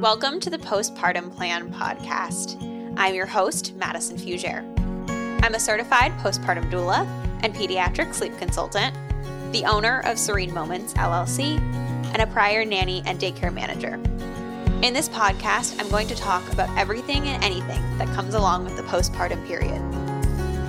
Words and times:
Welcome 0.00 0.40
to 0.40 0.48
the 0.48 0.56
Postpartum 0.56 1.30
Plan 1.36 1.70
podcast. 1.74 2.56
I'm 2.96 3.14
your 3.14 3.26
host, 3.26 3.74
Madison 3.76 4.16
Fugere. 4.16 4.64
I'm 5.44 5.54
a 5.54 5.60
certified 5.60 6.12
postpartum 6.20 6.70
doula 6.70 7.06
and 7.42 7.54
pediatric 7.54 8.14
sleep 8.14 8.34
consultant, 8.38 8.96
the 9.52 9.66
owner 9.66 10.00
of 10.06 10.18
Serene 10.18 10.54
Moments 10.54 10.94
LLC, 10.94 11.60
and 12.14 12.22
a 12.22 12.26
prior 12.28 12.64
nanny 12.64 13.02
and 13.04 13.20
daycare 13.20 13.52
manager. 13.52 13.96
In 14.82 14.94
this 14.94 15.10
podcast, 15.10 15.78
I'm 15.78 15.90
going 15.90 16.08
to 16.08 16.14
talk 16.14 16.50
about 16.50 16.74
everything 16.78 17.28
and 17.28 17.44
anything 17.44 17.98
that 17.98 18.08
comes 18.14 18.32
along 18.32 18.64
with 18.64 18.78
the 18.78 18.82
postpartum 18.84 19.46
period. 19.46 19.82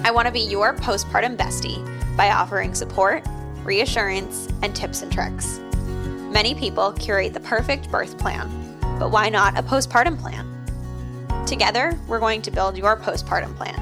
I 0.06 0.12
want 0.12 0.26
to 0.26 0.34
be 0.34 0.42
your 0.42 0.76
postpartum 0.76 1.38
bestie 1.38 1.88
by 2.18 2.32
offering 2.32 2.76
support, 2.76 3.26
reassurance, 3.64 4.50
and 4.62 4.76
tips 4.76 5.02
and 5.02 5.10
tricks. 5.10 5.62
Many 6.34 6.54
people 6.54 6.92
curate 6.92 7.34
the 7.34 7.40
perfect 7.40 7.90
birth 7.90 8.18
plan 8.18 8.62
but 9.02 9.10
why 9.10 9.30
not 9.30 9.58
a 9.58 9.64
postpartum 9.64 10.16
plan? 10.16 10.46
Together, 11.48 12.00
we're 12.08 12.20
going 12.20 12.40
to 12.40 12.52
build 12.52 12.78
your 12.78 12.96
postpartum 12.96 13.56
plan 13.56 13.76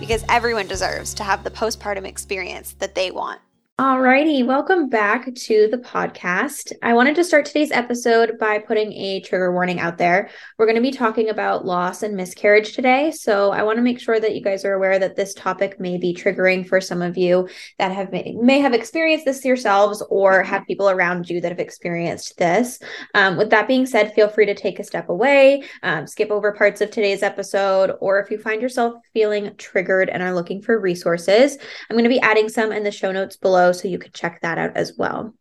because 0.00 0.24
everyone 0.28 0.66
deserves 0.66 1.14
to 1.14 1.22
have 1.22 1.44
the 1.44 1.50
postpartum 1.50 2.04
experience 2.04 2.72
that 2.80 2.96
they 2.96 3.12
want. 3.12 3.40
Alrighty, 3.80 4.46
welcome 4.46 4.88
back 4.88 5.34
to 5.34 5.66
the 5.68 5.78
podcast. 5.78 6.70
I 6.80 6.94
wanted 6.94 7.16
to 7.16 7.24
start 7.24 7.44
today's 7.44 7.72
episode 7.72 8.38
by 8.38 8.60
putting 8.60 8.92
a 8.92 9.18
trigger 9.22 9.52
warning 9.52 9.80
out 9.80 9.98
there. 9.98 10.30
We're 10.56 10.66
going 10.66 10.76
to 10.76 10.80
be 10.80 10.92
talking 10.92 11.28
about 11.28 11.66
loss 11.66 12.04
and 12.04 12.16
miscarriage 12.16 12.74
today. 12.74 13.10
So 13.10 13.50
I 13.50 13.64
want 13.64 13.78
to 13.78 13.82
make 13.82 13.98
sure 13.98 14.20
that 14.20 14.36
you 14.36 14.42
guys 14.42 14.64
are 14.64 14.74
aware 14.74 15.00
that 15.00 15.16
this 15.16 15.34
topic 15.34 15.80
may 15.80 15.98
be 15.98 16.14
triggering 16.14 16.64
for 16.64 16.80
some 16.80 17.02
of 17.02 17.16
you 17.16 17.48
that 17.80 17.90
have 17.90 18.12
may, 18.12 18.36
may 18.40 18.60
have 18.60 18.74
experienced 18.74 19.24
this 19.24 19.44
yourselves 19.44 20.04
or 20.08 20.44
have 20.44 20.68
people 20.68 20.88
around 20.88 21.28
you 21.28 21.40
that 21.40 21.50
have 21.50 21.58
experienced 21.58 22.38
this. 22.38 22.78
Um, 23.14 23.36
with 23.36 23.50
that 23.50 23.66
being 23.66 23.86
said, 23.86 24.14
feel 24.14 24.28
free 24.28 24.46
to 24.46 24.54
take 24.54 24.78
a 24.78 24.84
step 24.84 25.08
away, 25.08 25.64
um, 25.82 26.06
skip 26.06 26.30
over 26.30 26.52
parts 26.52 26.80
of 26.80 26.92
today's 26.92 27.24
episode, 27.24 27.96
or 28.00 28.20
if 28.20 28.30
you 28.30 28.38
find 28.38 28.62
yourself 28.62 28.94
feeling 29.12 29.52
triggered 29.56 30.10
and 30.10 30.22
are 30.22 30.32
looking 30.32 30.62
for 30.62 30.78
resources, 30.78 31.58
I'm 31.90 31.96
going 31.96 32.04
to 32.04 32.08
be 32.08 32.20
adding 32.20 32.48
some 32.48 32.70
in 32.70 32.84
the 32.84 32.92
show 32.92 33.10
notes 33.10 33.36
below 33.36 33.63
below 33.64 33.72
so 33.72 33.88
you 33.88 33.98
could 33.98 34.14
check 34.14 34.40
that 34.42 34.58
out 34.58 34.76
as 34.76 34.94
well. 34.96 35.34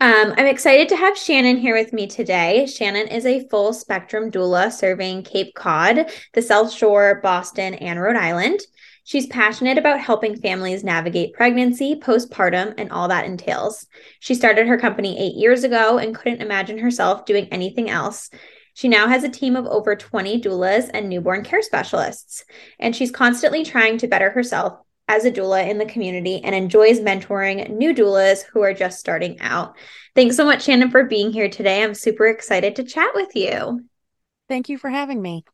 Um, 0.00 0.34
I'm 0.36 0.46
excited 0.46 0.90
to 0.90 0.96
have 0.96 1.16
Shannon 1.16 1.56
here 1.56 1.74
with 1.74 1.92
me 1.94 2.06
today. 2.06 2.66
Shannon 2.66 3.08
is 3.08 3.24
a 3.24 3.48
full 3.48 3.72
spectrum 3.72 4.30
doula 4.30 4.70
serving 4.70 5.22
Cape 5.22 5.54
Cod, 5.54 6.10
the 6.34 6.42
South 6.42 6.70
Shore, 6.70 7.20
Boston, 7.22 7.74
and 7.74 7.98
Rhode 7.98 8.16
Island. 8.16 8.60
She's 9.04 9.28
passionate 9.28 9.78
about 9.78 10.00
helping 10.00 10.36
families 10.36 10.84
navigate 10.84 11.32
pregnancy, 11.32 11.94
postpartum, 11.94 12.74
and 12.76 12.90
all 12.90 13.08
that 13.08 13.24
entails. 13.24 13.86
She 14.20 14.34
started 14.34 14.66
her 14.66 14.78
company 14.78 15.18
eight 15.18 15.36
years 15.36 15.64
ago 15.64 15.96
and 15.96 16.14
couldn't 16.14 16.42
imagine 16.42 16.76
herself 16.76 17.24
doing 17.24 17.48
anything 17.50 17.88
else. 17.88 18.28
She 18.74 18.88
now 18.88 19.08
has 19.08 19.24
a 19.24 19.30
team 19.30 19.56
of 19.56 19.64
over 19.64 19.96
20 19.96 20.42
doulas 20.42 20.90
and 20.92 21.08
newborn 21.08 21.44
care 21.44 21.62
specialists, 21.62 22.44
and 22.78 22.94
she's 22.94 23.10
constantly 23.10 23.64
trying 23.64 23.96
to 23.98 24.08
better 24.08 24.28
herself 24.28 24.80
as 25.08 25.24
a 25.24 25.30
doula 25.30 25.68
in 25.68 25.78
the 25.78 25.86
community 25.86 26.42
and 26.42 26.54
enjoys 26.54 27.00
mentoring 27.00 27.70
new 27.70 27.94
doulas 27.94 28.42
who 28.42 28.62
are 28.62 28.74
just 28.74 28.98
starting 28.98 29.40
out. 29.40 29.76
Thanks 30.14 30.36
so 30.36 30.44
much, 30.44 30.64
Shannon, 30.64 30.90
for 30.90 31.04
being 31.04 31.32
here 31.32 31.48
today. 31.48 31.82
I'm 31.82 31.94
super 31.94 32.26
excited 32.26 32.76
to 32.76 32.84
chat 32.84 33.10
with 33.14 33.34
you. 33.34 33.84
Thank 34.48 34.68
you 34.68 34.78
for 34.78 34.90
having 34.90 35.20
me. 35.20 35.44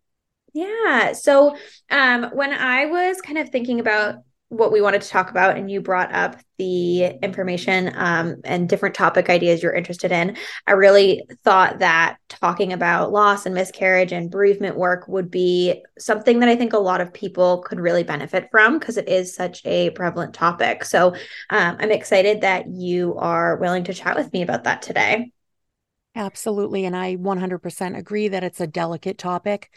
Yeah. 0.53 1.13
So, 1.13 1.57
um, 1.91 2.31
when 2.33 2.53
I 2.53 2.87
was 2.87 3.21
kind 3.21 3.39
of 3.39 3.49
thinking 3.49 3.81
about 3.81 4.17
what 4.53 4.71
we 4.71 4.83
wanted 4.83 5.01
to 5.01 5.09
talk 5.09 5.31
about 5.31 5.57
and 5.57 5.71
you 5.71 5.81
brought 5.81 6.13
up 6.15 6.37
the 6.59 7.07
information 7.23 7.91
um, 7.95 8.37
and 8.45 8.69
different 8.69 8.95
topic 8.95 9.31
ideas 9.31 9.63
you're 9.63 9.73
interested 9.73 10.13
in. 10.13 10.37
I 10.67 10.73
really 10.73 11.23
thought 11.43 11.79
that 11.79 12.19
talking 12.29 12.75
about 12.75 13.13
loss 13.13 13.47
and 13.47 13.55
miscarriage 13.55 14.13
and 14.13 14.31
bereavement 14.31 14.77
work 14.77 15.09
would 15.09 15.31
be 15.31 15.83
something 15.99 16.41
that 16.41 16.51
i 16.51 16.57
think 16.57 16.75
a 16.75 16.79
lot 16.79 17.01
of 17.01 17.15
people 17.15 17.63
could 17.63 17.81
really 17.81 18.03
benefit 18.03 18.49
from 18.51 18.79
because 18.79 18.99
it 18.99 19.09
is 19.09 19.35
such 19.35 19.65
a 19.65 19.89
prevalent 19.91 20.35
topic. 20.35 20.85
So 20.85 21.15
um, 21.49 21.77
i'm 21.81 21.91
excited 21.91 22.43
that 22.43 22.69
you 22.69 23.17
are 23.17 23.57
willing 23.57 23.85
to 23.85 23.95
chat 23.95 24.17
with 24.17 24.31
me 24.35 24.43
about 24.43 24.65
that 24.65 24.83
today. 24.83 25.33
Absolutely 26.15 26.85
and 26.85 26.95
i 26.95 27.17
100% 27.17 27.97
agree 27.97 28.29
that 28.29 28.45
it's 28.45 28.61
a 28.61 28.67
delicate 28.67 29.17
topic 29.17 29.71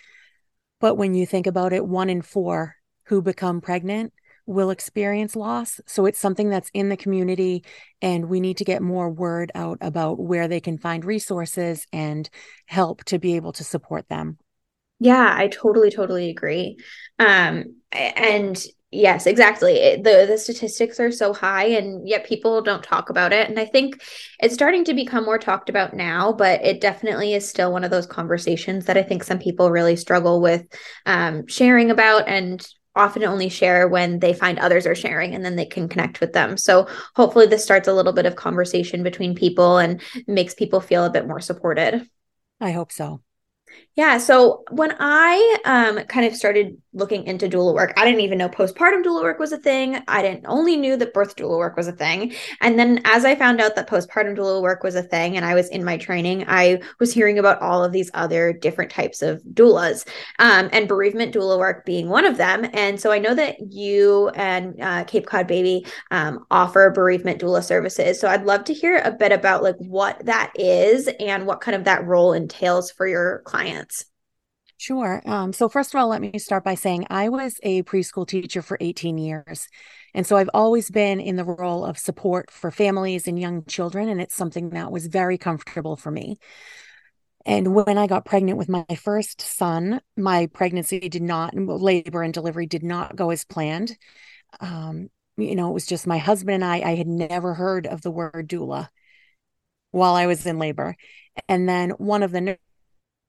but 0.81 0.95
when 0.95 1.13
you 1.13 1.25
think 1.25 1.47
about 1.47 1.71
it 1.71 1.87
one 1.87 2.09
in 2.09 2.21
four 2.21 2.75
who 3.05 3.21
become 3.21 3.61
pregnant 3.61 4.11
will 4.45 4.69
experience 4.69 5.35
loss. 5.35 5.79
So 5.87 6.05
it's 6.05 6.19
something 6.19 6.49
that's 6.49 6.69
in 6.73 6.89
the 6.89 6.97
community, 6.97 7.63
and 8.01 8.29
we 8.29 8.39
need 8.39 8.57
to 8.57 8.65
get 8.65 8.81
more 8.81 9.09
word 9.09 9.51
out 9.55 9.77
about 9.81 10.19
where 10.19 10.47
they 10.47 10.59
can 10.59 10.77
find 10.77 11.03
resources 11.03 11.85
and 11.91 12.29
help 12.65 13.03
to 13.05 13.19
be 13.19 13.35
able 13.35 13.53
to 13.53 13.63
support 13.63 14.07
them. 14.09 14.37
Yeah, 14.99 15.33
I 15.35 15.47
totally, 15.47 15.91
totally 15.91 16.29
agree. 16.29 16.77
Um, 17.19 17.75
and 17.91 18.63
yes, 18.91 19.25
exactly. 19.25 19.97
the 19.97 20.25
the 20.27 20.37
statistics 20.37 20.99
are 20.99 21.11
so 21.11 21.33
high, 21.33 21.65
and 21.65 22.07
yet 22.07 22.25
people 22.25 22.61
don't 22.61 22.83
talk 22.83 23.09
about 23.09 23.33
it. 23.33 23.49
And 23.49 23.59
I 23.59 23.65
think 23.65 24.01
it's 24.39 24.53
starting 24.53 24.85
to 24.85 24.93
become 24.93 25.25
more 25.25 25.37
talked 25.37 25.69
about 25.69 25.93
now, 25.93 26.31
but 26.31 26.63
it 26.63 26.79
definitely 26.79 27.33
is 27.33 27.47
still 27.47 27.73
one 27.73 27.83
of 27.83 27.91
those 27.91 28.05
conversations 28.05 28.85
that 28.85 28.97
I 28.97 29.03
think 29.03 29.23
some 29.23 29.39
people 29.39 29.69
really 29.69 29.95
struggle 29.95 30.39
with 30.39 30.65
um, 31.05 31.45
sharing 31.47 31.91
about 31.91 32.29
and 32.29 32.65
often 32.95 33.23
only 33.23 33.49
share 33.49 33.87
when 33.87 34.19
they 34.19 34.33
find 34.33 34.57
others 34.57 34.85
are 34.85 34.95
sharing 34.95 35.35
and 35.35 35.43
then 35.43 35.55
they 35.55 35.65
can 35.65 35.89
connect 35.89 36.21
with 36.21 36.33
them. 36.33 36.57
So 36.57 36.87
hopefully 37.15 37.45
this 37.45 37.63
starts 37.63 37.87
a 37.87 37.93
little 37.93 38.13
bit 38.13 38.25
of 38.25 38.35
conversation 38.35 39.03
between 39.03 39.35
people 39.35 39.77
and 39.77 40.01
makes 40.27 40.53
people 40.53 40.79
feel 40.79 41.05
a 41.05 41.09
bit 41.09 41.27
more 41.27 41.41
supported. 41.41 42.07
I 42.61 42.71
hope 42.71 42.91
so. 42.91 43.21
Yeah. 43.95 44.17
So 44.17 44.63
when 44.71 44.93
I 44.99 45.57
um, 45.63 45.99
kind 46.07 46.25
of 46.25 46.35
started 46.35 46.77
looking 46.91 47.25
into 47.27 47.47
doula 47.47 47.73
work, 47.73 47.93
I 47.95 48.03
didn't 48.03 48.21
even 48.21 48.37
know 48.37 48.49
postpartum 48.49 49.05
doula 49.05 49.23
work 49.23 49.39
was 49.39 49.53
a 49.53 49.57
thing. 49.57 50.03
I 50.09 50.21
didn't 50.21 50.45
only 50.47 50.75
knew 50.75 50.97
that 50.97 51.13
birth 51.13 51.37
doula 51.37 51.57
work 51.57 51.77
was 51.77 51.87
a 51.87 51.93
thing. 51.93 52.33
And 52.59 52.77
then 52.77 53.01
as 53.05 53.23
I 53.23 53.35
found 53.35 53.61
out 53.61 53.75
that 53.75 53.89
postpartum 53.89 54.37
doula 54.37 54.61
work 54.61 54.83
was 54.83 54.95
a 54.95 55.01
thing 55.01 55.37
and 55.37 55.45
I 55.45 55.55
was 55.55 55.69
in 55.69 55.85
my 55.85 55.95
training, 55.95 56.43
I 56.49 56.81
was 56.99 57.13
hearing 57.13 57.39
about 57.39 57.61
all 57.61 57.85
of 57.85 57.93
these 57.93 58.11
other 58.13 58.51
different 58.51 58.91
types 58.91 59.21
of 59.21 59.41
doulas 59.53 60.05
um, 60.39 60.69
and 60.73 60.89
bereavement 60.89 61.33
doula 61.33 61.57
work 61.57 61.85
being 61.85 62.09
one 62.09 62.25
of 62.25 62.35
them. 62.35 62.69
And 62.73 62.99
so 62.99 63.13
I 63.13 63.19
know 63.19 63.33
that 63.33 63.55
you 63.71 64.27
and 64.35 64.81
uh, 64.81 65.05
Cape 65.05 65.25
Cod 65.25 65.47
Baby 65.47 65.85
um, 66.11 66.45
offer 66.51 66.91
bereavement 66.93 67.41
doula 67.41 67.63
services. 67.63 68.19
So 68.19 68.27
I'd 68.27 68.45
love 68.45 68.65
to 68.65 68.73
hear 68.73 68.97
a 68.97 69.11
bit 69.11 69.31
about 69.31 69.63
like 69.63 69.77
what 69.77 70.25
that 70.25 70.51
is 70.55 71.09
and 71.21 71.47
what 71.47 71.61
kind 71.61 71.75
of 71.75 71.85
that 71.85 72.05
role 72.05 72.33
entails 72.33 72.91
for 72.91 73.07
your 73.07 73.39
clients. 73.45 73.64
Sure. 74.77 75.21
Um, 75.25 75.53
so, 75.53 75.69
first 75.69 75.93
of 75.93 75.99
all, 75.99 76.09
let 76.09 76.21
me 76.21 76.37
start 76.37 76.63
by 76.63 76.75
saying 76.75 77.07
I 77.09 77.29
was 77.29 77.55
a 77.63 77.83
preschool 77.83 78.27
teacher 78.27 78.61
for 78.61 78.77
18 78.81 79.17
years. 79.17 79.67
And 80.13 80.27
so 80.27 80.35
I've 80.35 80.49
always 80.53 80.89
been 80.91 81.19
in 81.19 81.37
the 81.37 81.45
role 81.45 81.85
of 81.85 81.97
support 81.97 82.51
for 82.51 82.71
families 82.71 83.27
and 83.27 83.39
young 83.39 83.63
children. 83.65 84.09
And 84.09 84.21
it's 84.21 84.35
something 84.35 84.71
that 84.71 84.91
was 84.91 85.07
very 85.07 85.37
comfortable 85.37 85.95
for 85.95 86.11
me. 86.11 86.37
And 87.45 87.73
when 87.75 87.97
I 87.97 88.07
got 88.07 88.25
pregnant 88.25 88.57
with 88.57 88.69
my 88.69 88.85
first 89.01 89.39
son, 89.39 90.01
my 90.17 90.47
pregnancy 90.47 90.99
did 90.99 91.21
not, 91.21 91.53
labor 91.55 92.23
and 92.23 92.33
delivery 92.33 92.65
did 92.65 92.83
not 92.83 93.15
go 93.15 93.29
as 93.29 93.45
planned. 93.45 93.95
Um, 94.59 95.09
you 95.37 95.55
know, 95.55 95.69
it 95.69 95.73
was 95.73 95.85
just 95.85 96.07
my 96.07 96.17
husband 96.17 96.55
and 96.55 96.65
I, 96.65 96.79
I 96.79 96.95
had 96.95 97.07
never 97.07 97.53
heard 97.53 97.87
of 97.87 98.01
the 98.01 98.11
word 98.11 98.49
doula 98.49 98.87
while 99.91 100.15
I 100.15 100.25
was 100.25 100.45
in 100.45 100.59
labor. 100.59 100.95
And 101.47 101.69
then 101.69 101.91
one 101.91 102.23
of 102.23 102.31
the 102.31 102.57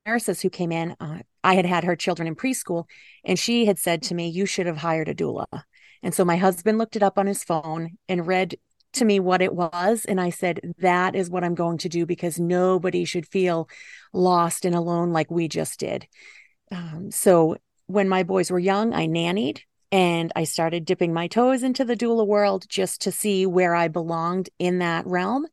nurses 0.06 0.40
who 0.40 0.50
came 0.50 0.72
in, 0.72 0.96
uh, 1.00 1.20
I 1.42 1.54
had 1.54 1.66
had 1.66 1.84
her 1.84 1.96
children 1.96 2.28
in 2.28 2.36
preschool, 2.36 2.84
and 3.24 3.38
she 3.38 3.66
had 3.66 3.78
said 3.78 4.02
to 4.04 4.14
me, 4.14 4.28
You 4.28 4.46
should 4.46 4.66
have 4.66 4.78
hired 4.78 5.08
a 5.08 5.14
doula. 5.14 5.46
And 6.02 6.14
so 6.14 6.24
my 6.24 6.36
husband 6.36 6.78
looked 6.78 6.96
it 6.96 7.02
up 7.02 7.18
on 7.18 7.26
his 7.26 7.42
phone 7.42 7.98
and 8.08 8.26
read 8.26 8.56
to 8.94 9.04
me 9.04 9.20
what 9.20 9.42
it 9.42 9.54
was. 9.54 10.04
And 10.04 10.20
I 10.20 10.30
said, 10.30 10.60
That 10.78 11.14
is 11.14 11.30
what 11.30 11.44
I'm 11.44 11.54
going 11.54 11.78
to 11.78 11.88
do 11.88 12.06
because 12.06 12.38
nobody 12.38 13.04
should 13.04 13.26
feel 13.26 13.68
lost 14.12 14.64
and 14.64 14.74
alone 14.74 15.12
like 15.12 15.30
we 15.30 15.48
just 15.48 15.80
did. 15.80 16.06
Um, 16.70 17.10
so 17.10 17.56
when 17.86 18.08
my 18.08 18.22
boys 18.22 18.50
were 18.50 18.58
young, 18.58 18.94
I 18.94 19.06
nannied 19.06 19.60
and 19.92 20.32
I 20.34 20.44
started 20.44 20.84
dipping 20.84 21.12
my 21.12 21.28
toes 21.28 21.62
into 21.62 21.84
the 21.84 21.96
doula 21.96 22.26
world 22.26 22.64
just 22.68 23.02
to 23.02 23.12
see 23.12 23.46
where 23.46 23.74
I 23.74 23.88
belonged 23.88 24.50
in 24.58 24.80
that 24.80 25.06
realm. 25.06 25.46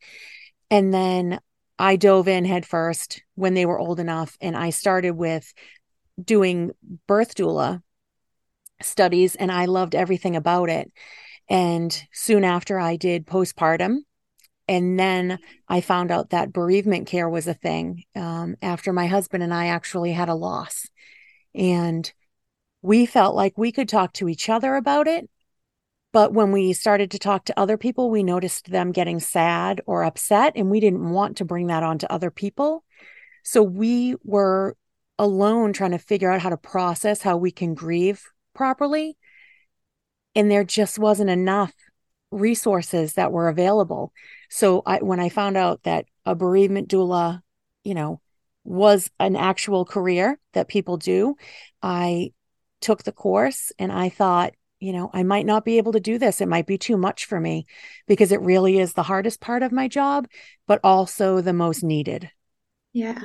And 0.72 0.94
then 0.94 1.40
I 1.80 1.96
dove 1.96 2.28
in 2.28 2.46
headfirst 2.46 3.24
when 3.36 3.54
they 3.54 3.66
were 3.66 3.80
old 3.80 4.00
enough, 4.00 4.38
and 4.42 4.56
I 4.56 4.70
started 4.70 5.12
with 5.12 5.54
doing 6.24 6.72
birth 7.08 7.36
doula 7.36 7.82
studies, 8.82 9.36
and 9.36 9.52
I 9.52 9.66
loved 9.66 9.96
everything 9.96 10.36
about 10.36 10.70
it. 10.70 10.92
And 11.50 12.04
soon 12.12 12.44
after, 12.44 12.80
I 12.80 12.96
did 12.96 13.26
postpartum. 13.26 13.98
And 14.68 14.98
then 14.98 15.40
I 15.68 15.82
found 15.82 16.10
out 16.10 16.30
that 16.30 16.54
bereavement 16.54 17.08
care 17.08 17.30
was 17.30 17.48
a 17.48 17.54
thing 17.54 18.04
um, 18.16 18.56
after 18.62 18.94
my 18.94 19.08
husband 19.08 19.44
and 19.44 19.54
I 19.54 19.68
actually 19.68 20.14
had 20.14 20.30
a 20.30 20.36
loss. 20.36 20.88
And 21.54 22.12
we 22.82 23.06
felt 23.06 23.36
like 23.36 23.58
we 23.58 23.74
could 23.74 23.90
talk 23.90 24.14
to 24.14 24.30
each 24.30 24.48
other 24.50 24.76
about 24.76 25.08
it 25.08 25.30
but 26.14 26.32
when 26.32 26.52
we 26.52 26.74
started 26.74 27.12
to 27.12 27.20
talk 27.20 27.46
to 27.46 27.60
other 27.60 27.76
people, 27.76 28.10
we 28.10 28.24
noticed 28.24 28.70
them 28.70 28.92
getting 28.92 29.20
sad 29.20 29.82
or 29.88 30.04
upset, 30.04 30.54
and 30.56 30.70
we 30.70 30.80
didn't 30.80 31.10
want 31.10 31.38
to 31.38 31.46
bring 31.46 31.68
that 31.68 31.84
on 31.84 31.98
to 31.98 32.12
other 32.12 32.30
people. 32.30 32.86
So 33.44 33.64
we 33.64 34.16
were 34.24 34.78
alone 35.18 35.74
trying 35.74 35.92
to 35.92 35.98
figure 35.98 36.32
out 36.32 36.42
how 36.42 36.50
to 36.50 36.58
process 36.58 37.22
how 37.24 37.38
we 37.38 37.52
can 37.52 37.74
grieve 37.74 38.24
properly. 38.54 39.18
And 40.36 40.50
there 40.50 40.64
just 40.64 41.00
wasn't 41.00 41.32
enough 41.32 41.74
resources 42.32 43.14
that 43.14 43.32
were 43.32 43.48
available. 43.48 44.14
So 44.50 44.84
I, 44.86 45.00
when 45.00 45.20
I 45.20 45.30
found 45.30 45.58
out 45.58 45.84
that 45.84 46.06
a 46.26 46.36
bereavement 46.36 46.90
doula, 46.90 47.42
you 47.84 47.96
know, 47.96 48.22
was 48.64 49.10
an 49.20 49.36
actual 49.36 49.84
career 49.84 50.40
that 50.54 50.68
people 50.68 50.98
do, 50.98 51.36
I 51.82 52.34
took 52.82 53.04
the 53.04 53.12
course 53.12 53.72
and 53.80 53.92
I 53.92 54.10
thought, 54.10 54.54
you 54.84 54.92
know, 54.92 55.10
I 55.14 55.24
might 55.24 55.46
not 55.46 55.64
be 55.64 55.78
able 55.78 55.94
to 55.94 56.02
do 56.02 56.18
this. 56.18 56.42
It 56.42 56.50
might 56.50 56.68
be 56.68 56.78
too 56.78 56.98
much 56.98 57.26
for 57.26 57.40
me 57.40 57.66
because 58.06 58.34
it 58.34 58.42
really 58.42 58.80
is 58.80 58.94
the 58.94 59.04
hardest 59.04 59.40
part 59.40 59.64
of 59.64 59.72
my 59.72 59.88
job, 59.88 60.28
but 60.68 60.82
also 60.84 61.40
the 61.40 61.54
most 61.54 61.84
needed. 61.84 62.30
Yeah. 62.92 63.20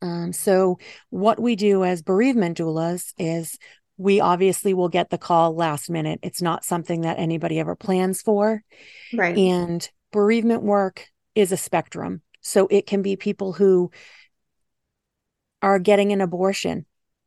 Um, 0.00 0.32
so, 0.32 0.78
what 1.10 1.38
we 1.38 1.56
do 1.56 1.84
as 1.84 2.00
bereavement 2.00 2.56
doulas 2.56 3.12
is 3.18 3.58
we 3.98 4.20
obviously 4.20 4.72
will 4.72 4.88
get 4.88 5.10
the 5.10 5.18
call 5.18 5.54
last 5.54 5.90
minute. 5.90 6.20
It's 6.22 6.40
not 6.40 6.64
something 6.64 7.02
that 7.02 7.18
anybody 7.18 7.60
ever 7.60 7.76
plans 7.76 8.22
for. 8.22 8.62
Right. 9.12 9.36
And 9.36 9.86
bereavement 10.10 10.62
work 10.62 11.06
is 11.34 11.52
a 11.52 11.58
spectrum. 11.58 12.22
So, 12.40 12.66
it 12.70 12.86
can 12.86 13.02
be 13.02 13.16
people 13.16 13.52
who 13.52 13.90
are 15.60 15.78
getting 15.78 16.12
an 16.12 16.22
abortion 16.22 16.86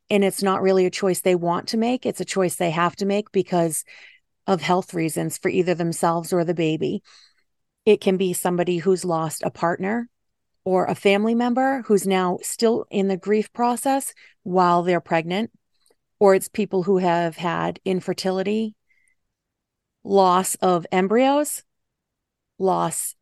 and 0.09 0.24
it's 0.24 0.44
not 0.44 0.62
really 0.62 0.86
a 0.86 0.92
choice 0.92 1.21
they 1.21 1.36
want 1.36 1.69
to 1.69 1.77
make, 1.77 2.06
it's 2.06 2.21
a 2.21 2.25
choice 2.25 2.56
they 2.56 2.71
have 2.71 2.95
to 2.98 3.06
make 3.06 3.31
because 3.31 3.83
of 4.45 4.62
health 4.62 4.94
reasons 4.94 5.38
for 5.38 5.50
either 5.50 5.75
themselves 5.75 6.31
or 6.31 6.44
the 6.44 6.54
baby. 6.54 7.04
It 7.86 8.01
can 8.01 8.18
be 8.18 8.33
somebody 8.33 8.77
who's 8.77 9.06
lost 9.06 9.44
a 9.44 9.51
partner 9.51 10.09
or 10.63 10.86
a 10.86 10.95
family 10.95 11.36
member 11.36 11.83
who's 11.88 12.06
now 12.06 12.39
still 12.42 12.86
in 12.89 13.07
the 13.07 13.18
grief 13.18 13.51
process 13.54 14.13
while 14.44 14.83
they're 14.83 15.01
pregnant, 15.01 15.51
or 16.19 16.36
it's 16.36 16.50
people 16.50 16.83
who 16.83 16.98
have 16.98 17.38
had 17.38 17.80
infertility, 17.86 18.75
loss 20.03 20.56
of 20.56 20.86
embryos, 20.92 21.63
loss 22.60 23.15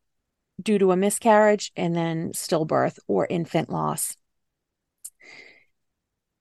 due 0.62 0.80
to 0.80 0.92
a 0.92 0.98
miscarriage, 0.98 1.72
and 1.76 1.96
then 1.96 2.32
stillbirth 2.32 2.98
or 3.08 3.28
infant 3.30 3.70
loss. 3.70 4.16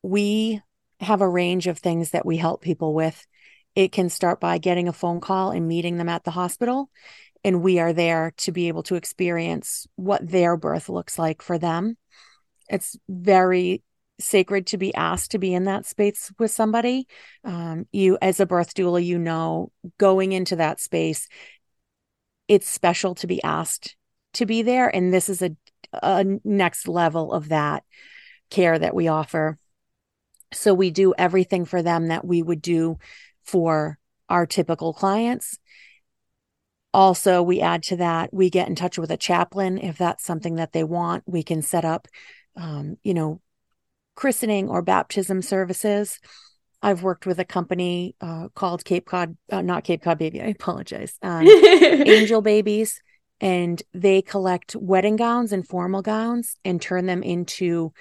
We 0.04 0.60
have 1.00 1.22
a 1.22 1.28
range 1.28 1.66
of 1.66 1.78
things 1.78 2.10
that 2.10 2.26
we 2.26 2.36
help 2.36 2.60
people 2.60 2.92
with. 2.92 3.26
It 3.74 3.90
can 3.90 4.10
start 4.10 4.38
by 4.38 4.58
getting 4.58 4.86
a 4.86 4.92
phone 4.92 5.20
call 5.20 5.50
and 5.50 5.66
meeting 5.66 5.96
them 5.96 6.08
at 6.08 6.24
the 6.24 6.30
hospital 6.30 6.90
and 7.44 7.62
we 7.62 7.78
are 7.78 7.92
there 7.92 8.32
to 8.38 8.52
be 8.52 8.68
able 8.68 8.82
to 8.84 8.94
experience 8.94 9.86
what 9.96 10.26
their 10.28 10.56
birth 10.56 10.88
looks 10.88 11.18
like 11.18 11.42
for 11.42 11.58
them. 11.58 11.96
It's 12.68 12.96
very 13.08 13.82
sacred 14.18 14.68
to 14.68 14.78
be 14.78 14.94
asked 14.94 15.32
to 15.32 15.38
be 15.38 15.52
in 15.52 15.64
that 15.64 15.84
space 15.84 16.32
with 16.38 16.50
somebody. 16.50 17.06
Um, 17.44 17.86
you 17.92 18.16
as 18.22 18.40
a 18.40 18.46
birth 18.46 18.74
doula 18.74 19.04
you 19.04 19.18
know 19.18 19.70
going 19.98 20.32
into 20.32 20.56
that 20.56 20.80
space 20.80 21.28
it's 22.46 22.68
special 22.68 23.14
to 23.16 23.26
be 23.26 23.42
asked 23.42 23.96
to 24.34 24.46
be 24.46 24.62
there 24.62 24.94
and 24.94 25.12
this 25.12 25.28
is 25.28 25.42
a, 25.42 25.50
a 26.02 26.24
next 26.44 26.86
level 26.88 27.32
of 27.32 27.48
that 27.48 27.82
care 28.50 28.78
that 28.78 28.94
we 28.94 29.08
offer 29.08 29.58
so 30.54 30.74
we 30.74 30.90
do 30.90 31.14
everything 31.16 31.64
for 31.64 31.82
them 31.82 32.08
that 32.08 32.24
we 32.24 32.42
would 32.42 32.62
do 32.62 32.98
for 33.44 33.98
our 34.28 34.46
typical 34.46 34.92
clients. 34.92 35.58
Also 36.92 37.42
we 37.42 37.60
add 37.60 37.82
to 37.84 37.96
that 37.96 38.32
we 38.32 38.50
get 38.50 38.68
in 38.68 38.74
touch 38.74 38.98
with 38.98 39.10
a 39.10 39.16
chaplain 39.16 39.78
if 39.78 39.98
that's 39.98 40.24
something 40.24 40.56
that 40.56 40.72
they 40.72 40.84
want. 40.84 41.24
We 41.26 41.42
can 41.42 41.62
set 41.62 41.84
up 41.84 42.08
um, 42.56 42.96
you 43.02 43.14
know 43.14 43.40
christening 44.14 44.68
or 44.68 44.82
baptism 44.82 45.42
services. 45.42 46.20
I've 46.82 47.02
worked 47.02 47.26
with 47.26 47.38
a 47.38 47.44
company 47.44 48.14
uh, 48.20 48.48
called 48.54 48.84
cape 48.84 49.06
cod 49.06 49.36
uh, 49.50 49.62
not 49.62 49.84
cape 49.84 50.02
cod 50.02 50.18
baby 50.18 50.40
i 50.40 50.46
apologize 50.46 51.14
um, 51.22 51.46
angel 51.48 52.42
babies 52.42 53.00
and 53.40 53.82
they 53.92 54.22
collect 54.22 54.76
wedding 54.76 55.16
gowns 55.16 55.52
and 55.52 55.66
formal 55.66 56.02
gowns 56.02 56.56
and 56.64 56.80
turn 56.80 57.06
them 57.06 57.22
into 57.22 57.92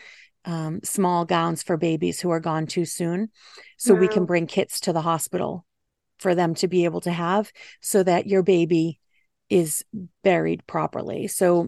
um, 0.46 0.80
small 0.84 1.26
gowns 1.26 1.64
for 1.64 1.78
babies 1.78 2.20
who 2.20 2.30
are 2.30 2.40
gone 2.40 2.66
too 2.66 2.86
soon 2.86 3.30
so 3.78 3.94
wow. 3.94 4.00
we 4.00 4.08
can 4.08 4.26
bring 4.26 4.48
kits 4.48 4.80
to 4.82 4.94
the 4.94 5.02
hospital 5.02 5.66
for 6.20 6.36
them 6.36 6.56
to 6.56 6.68
be 6.68 6.86
able 6.86 7.02
to 7.02 7.12
have 7.12 7.52
so 7.82 8.04
that 8.04 8.28
your 8.28 8.44
baby 8.44 9.00
is 9.50 9.84
buried 10.24 10.66
properly. 10.66 11.28
So 11.28 11.68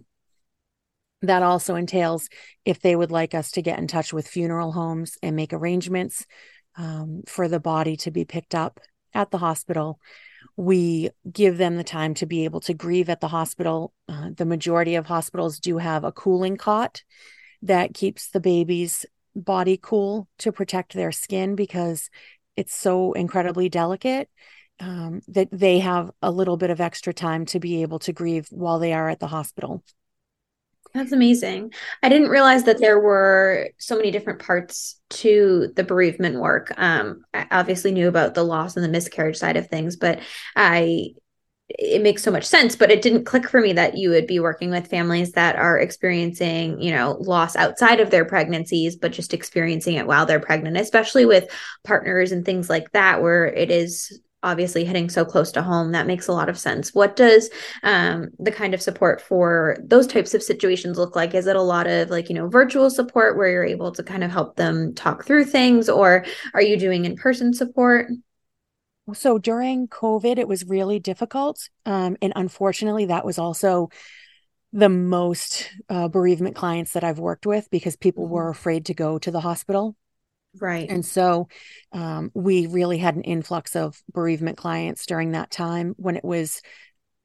that 1.21 1.43
also 1.43 1.75
entails 1.75 2.29
if 2.63 2.79
they 2.79 2.95
would 2.95 3.11
like 3.11 3.33
us 3.33 3.51
to 3.51 3.61
get 3.61 3.79
in 3.79 3.87
touch 3.87 4.13
with 4.13 4.27
funeral 4.27 4.71
homes 4.71 5.17
and 5.21 5.35
make 5.35 5.53
arrangements 5.53 6.25
um, 6.77 7.23
for 7.27 7.47
the 7.47 7.59
body 7.59 7.95
to 7.97 8.11
be 8.11 8.25
picked 8.25 8.55
up 8.55 8.79
at 9.13 9.31
the 9.31 9.37
hospital. 9.37 9.99
We 10.57 11.09
give 11.29 11.57
them 11.57 11.77
the 11.77 11.83
time 11.83 12.13
to 12.15 12.25
be 12.25 12.45
able 12.45 12.61
to 12.61 12.73
grieve 12.73 13.09
at 13.09 13.21
the 13.21 13.27
hospital. 13.27 13.93
Uh, 14.07 14.29
the 14.35 14.45
majority 14.45 14.95
of 14.95 15.05
hospitals 15.05 15.59
do 15.59 15.77
have 15.77 16.03
a 16.03 16.11
cooling 16.11 16.57
cot 16.57 17.03
that 17.65 17.93
keeps 17.93 18.29
the 18.29 18.39
baby's 18.39 19.05
body 19.35 19.77
cool 19.81 20.27
to 20.39 20.51
protect 20.51 20.93
their 20.93 21.11
skin 21.11 21.55
because 21.55 22.09
it's 22.55 22.75
so 22.75 23.13
incredibly 23.13 23.69
delicate 23.69 24.29
um, 24.79 25.21
that 25.27 25.49
they 25.51 25.79
have 25.79 26.11
a 26.21 26.31
little 26.31 26.57
bit 26.57 26.69
of 26.69 26.81
extra 26.81 27.13
time 27.13 27.45
to 27.47 27.59
be 27.59 27.81
able 27.81 27.99
to 27.99 28.13
grieve 28.13 28.47
while 28.49 28.79
they 28.79 28.93
are 28.93 29.09
at 29.09 29.19
the 29.19 29.27
hospital. 29.27 29.83
That's 30.93 31.11
amazing. 31.11 31.73
I 32.01 32.07
didn't 32.07 32.29
realize 32.29 32.63
that 32.63 32.79
there 32.79 32.99
were 32.99 33.69
so 33.77 33.97
many 33.97 34.11
different 34.11 34.39
parts 34.39 35.01
to 35.09 35.73
the 35.75 35.83
bereavement 35.83 36.39
work. 36.39 36.71
Um, 36.77 37.25
I 37.33 37.47
obviously 37.51 37.91
knew 37.91 38.07
about 38.07 38.33
the 38.33 38.43
loss 38.43 38.77
and 38.77 38.85
the 38.85 38.89
miscarriage 38.89 39.35
side 39.35 39.57
of 39.57 39.67
things, 39.67 39.97
but 39.97 40.21
I 40.55 41.15
it 41.69 42.01
makes 42.01 42.21
so 42.21 42.31
much 42.31 42.45
sense 42.45 42.75
but 42.75 42.91
it 42.91 43.01
didn't 43.01 43.25
click 43.25 43.49
for 43.49 43.59
me 43.59 43.73
that 43.73 43.97
you 43.97 44.09
would 44.09 44.27
be 44.27 44.39
working 44.39 44.69
with 44.69 44.87
families 44.87 45.31
that 45.31 45.55
are 45.55 45.79
experiencing 45.79 46.79
you 46.79 46.91
know 46.91 47.17
loss 47.21 47.55
outside 47.55 47.99
of 47.99 48.11
their 48.11 48.25
pregnancies 48.25 48.95
but 48.95 49.11
just 49.11 49.33
experiencing 49.33 49.95
it 49.95 50.05
while 50.05 50.25
they're 50.25 50.39
pregnant 50.39 50.77
especially 50.77 51.25
with 51.25 51.49
partners 51.83 52.31
and 52.31 52.45
things 52.45 52.69
like 52.69 52.91
that 52.91 53.21
where 53.21 53.45
it 53.47 53.71
is 53.71 54.21
obviously 54.45 54.85
hitting 54.85 55.09
so 55.09 55.25
close 55.25 55.51
to 55.51 55.61
home. 55.63 55.91
That 55.91 56.05
makes 56.05 56.27
a 56.27 56.31
lot 56.31 56.49
of 56.49 56.57
sense. 56.57 56.93
What 56.93 57.15
does 57.15 57.49
um, 57.81 58.29
the 58.37 58.51
kind 58.51 58.75
of 58.75 58.81
support 58.81 59.19
for 59.19 59.75
those 59.83 60.05
types 60.05 60.35
of 60.35 60.43
situations 60.43 60.99
look 60.99 61.15
like? 61.15 61.33
Is 61.33 61.47
it 61.47 61.55
a 61.55 61.61
lot 61.61 61.87
of 61.87 62.11
like 62.11 62.29
you 62.29 62.35
know 62.35 62.47
virtual 62.47 62.89
support 62.89 63.35
where 63.35 63.49
you're 63.49 63.65
able 63.65 63.91
to 63.91 64.03
kind 64.03 64.23
of 64.23 64.31
help 64.31 64.55
them 64.55 64.93
talk 64.93 65.25
through 65.25 65.45
things 65.45 65.89
or 65.89 66.25
are 66.53 66.61
you 66.61 66.77
doing 66.77 67.05
in-person 67.05 67.53
support 67.53 68.07
so 69.13 69.37
during 69.37 69.87
COVID, 69.87 70.37
it 70.37 70.47
was 70.47 70.65
really 70.65 70.99
difficult. 70.99 71.69
Um, 71.85 72.17
and 72.21 72.33
unfortunately, 72.35 73.05
that 73.05 73.25
was 73.25 73.37
also 73.37 73.89
the 74.73 74.89
most 74.89 75.69
uh, 75.89 76.07
bereavement 76.07 76.55
clients 76.55 76.93
that 76.93 77.03
I've 77.03 77.19
worked 77.19 77.45
with 77.45 77.69
because 77.69 77.95
people 77.95 78.25
mm-hmm. 78.25 78.33
were 78.33 78.49
afraid 78.49 78.87
to 78.87 78.93
go 78.93 79.17
to 79.19 79.31
the 79.31 79.39
hospital. 79.39 79.95
Right. 80.59 80.89
And 80.89 81.05
so 81.05 81.47
um, 81.91 82.31
we 82.33 82.67
really 82.67 82.97
had 82.97 83.15
an 83.15 83.23
influx 83.23 83.75
of 83.75 84.01
bereavement 84.11 84.57
clients 84.57 85.05
during 85.05 85.31
that 85.31 85.51
time 85.51 85.93
when 85.97 86.15
it 86.15 86.23
was 86.23 86.61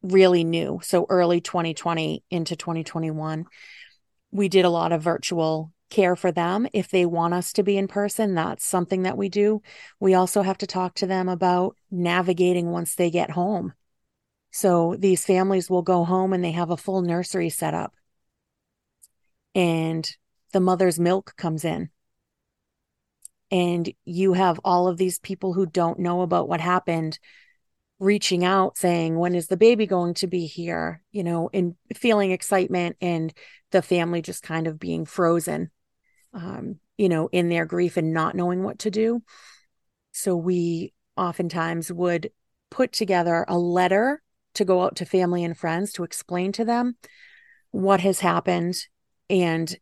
really 0.03 0.45
new. 0.45 0.81
So 0.83 1.07
early 1.09 1.41
2020 1.41 2.25
into 2.31 2.57
2021. 2.57 3.45
We 4.33 4.49
did 4.49 4.65
a 4.65 4.71
lot 4.71 4.93
of 4.93 5.03
virtual 5.03 5.73
care 5.91 6.17
for 6.17 6.33
them. 6.33 6.67
If 6.73 6.89
they 6.89 7.05
want 7.05 7.35
us 7.35 7.53
to 7.55 7.63
be 7.63 7.77
in 7.77 7.89
person, 7.89 8.35
that's 8.35 8.65
something 8.65 9.03
that 9.03 9.19
we 9.19 9.29
do. 9.29 9.63
We 9.99 10.15
also 10.15 10.43
have 10.43 10.59
to 10.59 10.67
talk 10.67 10.95
to 10.97 11.07
them 11.07 11.29
about 11.29 11.77
navigating 11.91 12.71
once 12.71 12.95
they 12.95 13.11
get 13.11 13.31
home. 13.31 13.75
So 14.53 14.97
these 14.99 15.25
families 15.25 15.69
will 15.69 15.83
go 15.83 16.05
home 16.05 16.33
and 16.33 16.43
they 16.43 16.53
have 16.53 16.71
a 16.71 16.77
full 16.77 17.03
nursery 17.03 17.51
set 17.51 17.75
up. 17.75 17.95
And 19.55 20.09
the 20.53 20.61
mother's 20.61 20.99
milk 20.99 21.35
comes 21.37 21.65
in. 21.65 21.91
And 23.51 23.93
you 24.05 24.33
have 24.33 24.61
all 24.65 24.89
of 24.89 24.97
these 24.97 25.19
people 25.19 25.53
who 25.53 25.67
don't 25.67 25.99
know 25.99 26.23
about 26.23 26.49
what 26.49 26.61
happened 26.61 27.19
reaching 28.01 28.45
out 28.45 28.79
saying 28.79 29.19
when 29.19 29.35
is 29.35 29.49
the 29.49 29.59
baby 29.59 29.87
going 29.87 30.15
to 30.15 30.27
be 30.27 30.47
here 30.47 31.03
you 31.13 31.23
know 31.23 31.51
and 31.53 31.75
feeling 31.95 32.31
excitement 32.31 32.97
and 33.03 33.35
the 33.73 33.83
family 33.83 34.23
just 34.23 34.43
kind 34.43 34.67
of 34.67 34.81
being 34.81 35.05
frozen 35.05 35.71
um, 36.33 36.79
you 36.97 37.09
know, 37.09 37.29
in 37.33 37.49
their 37.49 37.65
grief 37.65 37.97
and 37.97 38.13
not 38.13 38.35
knowing 38.35 38.63
what 38.63 38.81
to 38.81 38.91
do. 38.91 39.23
So 40.13 40.37
we 40.37 40.93
oftentimes 41.17 41.93
would 41.93 42.31
put 42.71 42.93
together 42.93 43.45
a 43.49 43.59
letter 43.59 44.23
to 44.55 44.65
go 44.65 44.83
out 44.83 44.97
to 44.97 45.05
family 45.05 45.45
and 45.45 45.57
friends 45.57 45.93
to 45.93 46.05
explain 46.05 46.53
to 46.53 46.65
them 46.65 46.97
what 47.71 48.01
has 48.01 48.21
happened 48.21 48.87
and 49.29 49.77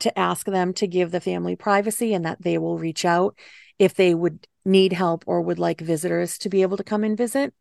to 0.00 0.18
ask 0.18 0.46
them 0.46 0.74
to 0.74 0.86
give 0.86 1.10
the 1.10 1.20
family 1.20 1.56
privacy 1.56 2.12
and 2.12 2.24
that 2.24 2.42
they 2.42 2.58
will 2.58 2.78
reach 2.78 3.04
out 3.04 3.38
if 3.78 3.94
they 3.94 4.14
would 4.14 4.46
need 4.64 4.92
help 4.92 5.24
or 5.26 5.40
would 5.40 5.58
like 5.58 5.80
visitors 5.80 6.38
to 6.38 6.48
be 6.48 6.62
able 6.62 6.76
to 6.76 6.84
come 6.84 7.04
and 7.04 7.16
visit. 7.16 7.54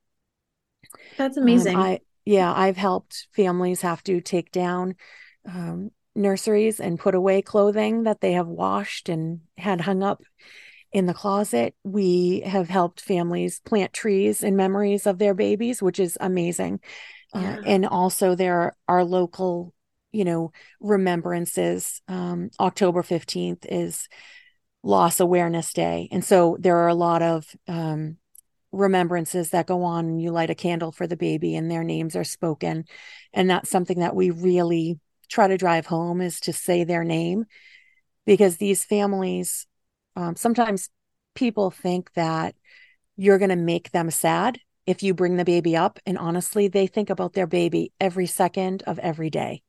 That's 1.17 1.37
amazing. 1.37 1.75
Um, 1.75 1.81
I, 1.83 1.99
yeah, 2.25 2.53
I've 2.53 2.77
helped 2.77 3.27
families 3.31 3.81
have 3.81 4.03
to 4.03 4.21
take 4.21 4.51
down 4.51 4.95
um, 5.45 5.91
nurseries 6.15 6.79
and 6.79 6.99
put 6.99 7.15
away 7.15 7.41
clothing 7.41 8.03
that 8.03 8.21
they 8.21 8.33
have 8.33 8.47
washed 8.47 9.09
and 9.09 9.41
had 9.57 9.81
hung 9.81 10.03
up 10.03 10.21
in 10.91 11.05
the 11.05 11.13
closet. 11.13 11.73
We 11.83 12.41
have 12.45 12.69
helped 12.69 13.01
families 13.01 13.61
plant 13.61 13.93
trees 13.93 14.43
in 14.43 14.55
memories 14.55 15.07
of 15.07 15.17
their 15.19 15.33
babies, 15.33 15.81
which 15.81 15.99
is 15.99 16.17
amazing. 16.19 16.79
Uh, 17.33 17.39
yeah. 17.39 17.55
Uh, 17.57 17.61
and 17.65 17.85
also, 17.85 18.35
there 18.35 18.75
are 18.87 19.03
local, 19.05 19.73
you 20.11 20.25
know, 20.25 20.51
remembrances. 20.79 22.01
Um, 22.07 22.49
October 22.59 23.03
15th 23.03 23.65
is 23.69 24.09
Loss 24.83 25.21
Awareness 25.21 25.71
Day. 25.71 26.09
And 26.11 26.25
so 26.25 26.57
there 26.59 26.77
are 26.79 26.89
a 26.89 26.95
lot 26.95 27.21
of 27.21 27.45
um, 27.69 28.17
remembrances 28.71 29.51
that 29.51 29.67
go 29.67 29.83
on 29.83 30.19
you 30.19 30.31
light 30.31 30.49
a 30.49 30.55
candle 30.55 30.91
for 30.91 31.05
the 31.05 31.17
baby 31.17 31.55
and 31.55 31.69
their 31.69 31.83
names 31.83 32.15
are 32.15 32.23
spoken 32.23 32.85
and 33.33 33.49
that's 33.49 33.69
something 33.69 33.99
that 33.99 34.15
we 34.15 34.29
really 34.29 34.97
try 35.31 35.47
to 35.47 35.57
drive 35.57 35.85
home 35.85 36.21
is 36.21 36.39
to 36.41 36.53
say 36.53 36.83
their 36.83 37.03
name 37.03 37.45
because 38.25 38.57
these 38.57 38.83
families 38.83 39.65
um, 40.15 40.35
sometimes 40.35 40.89
people 41.35 41.71
think 41.71 42.11
that 42.13 42.53
you're 43.15 43.37
going 43.37 43.49
to 43.49 43.55
make 43.55 43.91
them 43.91 44.11
sad 44.11 44.59
if 44.85 45.03
you 45.03 45.13
bring 45.13 45.37
the 45.37 45.45
baby 45.45 45.75
up 45.75 45.99
and 46.05 46.17
honestly 46.17 46.67
they 46.67 46.85
think 46.85 47.09
about 47.09 47.33
their 47.33 47.47
baby 47.47 47.93
every 47.99 48.25
second 48.25 48.83
of 48.85 48.99
every 48.99 49.29
day. 49.29 49.61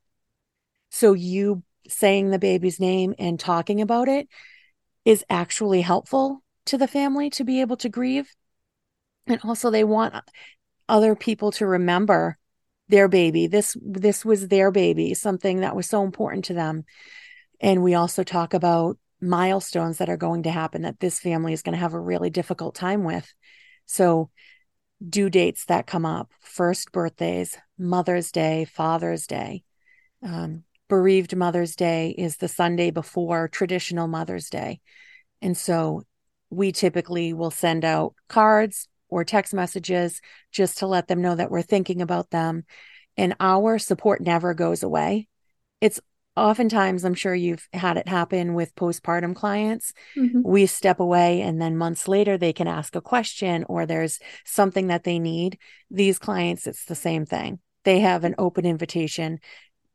So 0.89 1.13
you 1.13 1.63
saying 1.87 2.29
the 2.29 2.39
baby's 2.39 2.79
name 2.79 3.13
and 3.17 3.39
talking 3.39 3.81
about 3.81 4.07
it 4.07 4.27
is 5.05 5.23
actually 5.29 5.81
helpful 5.81 6.43
to 6.65 6.77
the 6.77 6.87
family 6.87 7.29
to 7.31 7.43
be 7.43 7.61
able 7.61 7.77
to 7.77 7.89
grieve. 7.89 8.29
And 9.27 9.39
also 9.43 9.69
they 9.69 9.83
want 9.83 10.15
other 10.89 11.15
people 11.15 11.51
to 11.53 11.65
remember 11.65 12.37
their 12.89 13.07
baby. 13.07 13.47
This 13.47 13.75
this 13.81 14.25
was 14.25 14.47
their 14.47 14.71
baby 14.71 15.13
something 15.13 15.61
that 15.61 15.75
was 15.75 15.87
so 15.87 16.03
important 16.03 16.45
to 16.45 16.53
them. 16.53 16.83
And 17.59 17.83
we 17.83 17.93
also 17.93 18.23
talk 18.23 18.53
about 18.53 18.97
milestones 19.21 19.99
that 19.99 20.09
are 20.09 20.17
going 20.17 20.43
to 20.43 20.51
happen 20.51 20.81
that 20.81 20.99
this 20.99 21.19
family 21.19 21.53
is 21.53 21.61
going 21.61 21.73
to 21.73 21.79
have 21.79 21.93
a 21.93 21.99
really 21.99 22.29
difficult 22.29 22.75
time 22.75 23.03
with. 23.03 23.33
So 23.85 24.29
due 25.07 25.29
dates 25.29 25.65
that 25.65 25.87
come 25.87 26.05
up. 26.05 26.31
First 26.41 26.91
birthdays 26.91 27.57
mother's 27.77 28.31
day 28.31 28.65
father's 28.65 29.27
day. 29.27 29.63
Um, 30.21 30.63
bereaved 30.89 31.35
mother's 31.35 31.75
day 31.75 32.13
is 32.17 32.37
the 32.37 32.47
sunday 32.47 32.91
before 32.91 33.47
traditional 33.47 34.07
mother's 34.07 34.49
day. 34.49 34.79
And 35.41 35.57
so 35.57 36.03
we 36.49 36.71
typically 36.71 37.33
will 37.33 37.51
send 37.51 37.83
out 37.83 38.13
cards 38.29 38.87
or 39.13 39.23
text 39.23 39.53
messages 39.53 40.21
just 40.51 40.79
to 40.79 40.87
let 40.87 41.07
them 41.07 41.21
know 41.21 41.35
that 41.35 41.51
we're 41.51 41.61
thinking 41.61 42.01
about 42.01 42.29
them. 42.31 42.63
And 43.15 43.35
our 43.39 43.77
support 43.77 44.21
never 44.21 44.53
goes 44.53 44.83
away. 44.83 45.27
It's 45.81 45.99
oftentimes, 46.35 47.05
I'm 47.05 47.13
sure 47.13 47.35
you've 47.35 47.67
had 47.73 47.97
it 47.97 48.07
happen 48.07 48.55
with 48.55 48.75
postpartum 48.75 49.35
clients. 49.35 49.93
Mm-hmm. 50.17 50.41
We 50.43 50.65
step 50.65 50.99
away, 50.99 51.41
and 51.41 51.61
then 51.61 51.77
months 51.77 52.07
later, 52.07 52.37
they 52.37 52.53
can 52.53 52.67
ask 52.67 52.95
a 52.95 53.01
question 53.01 53.65
or 53.69 53.85
there's 53.85 54.19
something 54.45 54.87
that 54.87 55.03
they 55.03 55.19
need. 55.19 55.59
These 55.91 56.19
clients, 56.19 56.65
it's 56.65 56.85
the 56.85 56.95
same 56.95 57.25
thing. 57.25 57.59
They 57.83 57.99
have 57.99 58.23
an 58.23 58.35
open 58.37 58.65
invitation. 58.65 59.39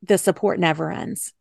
The 0.02 0.18
support 0.18 0.60
never 0.60 0.92
ends. 0.92 1.32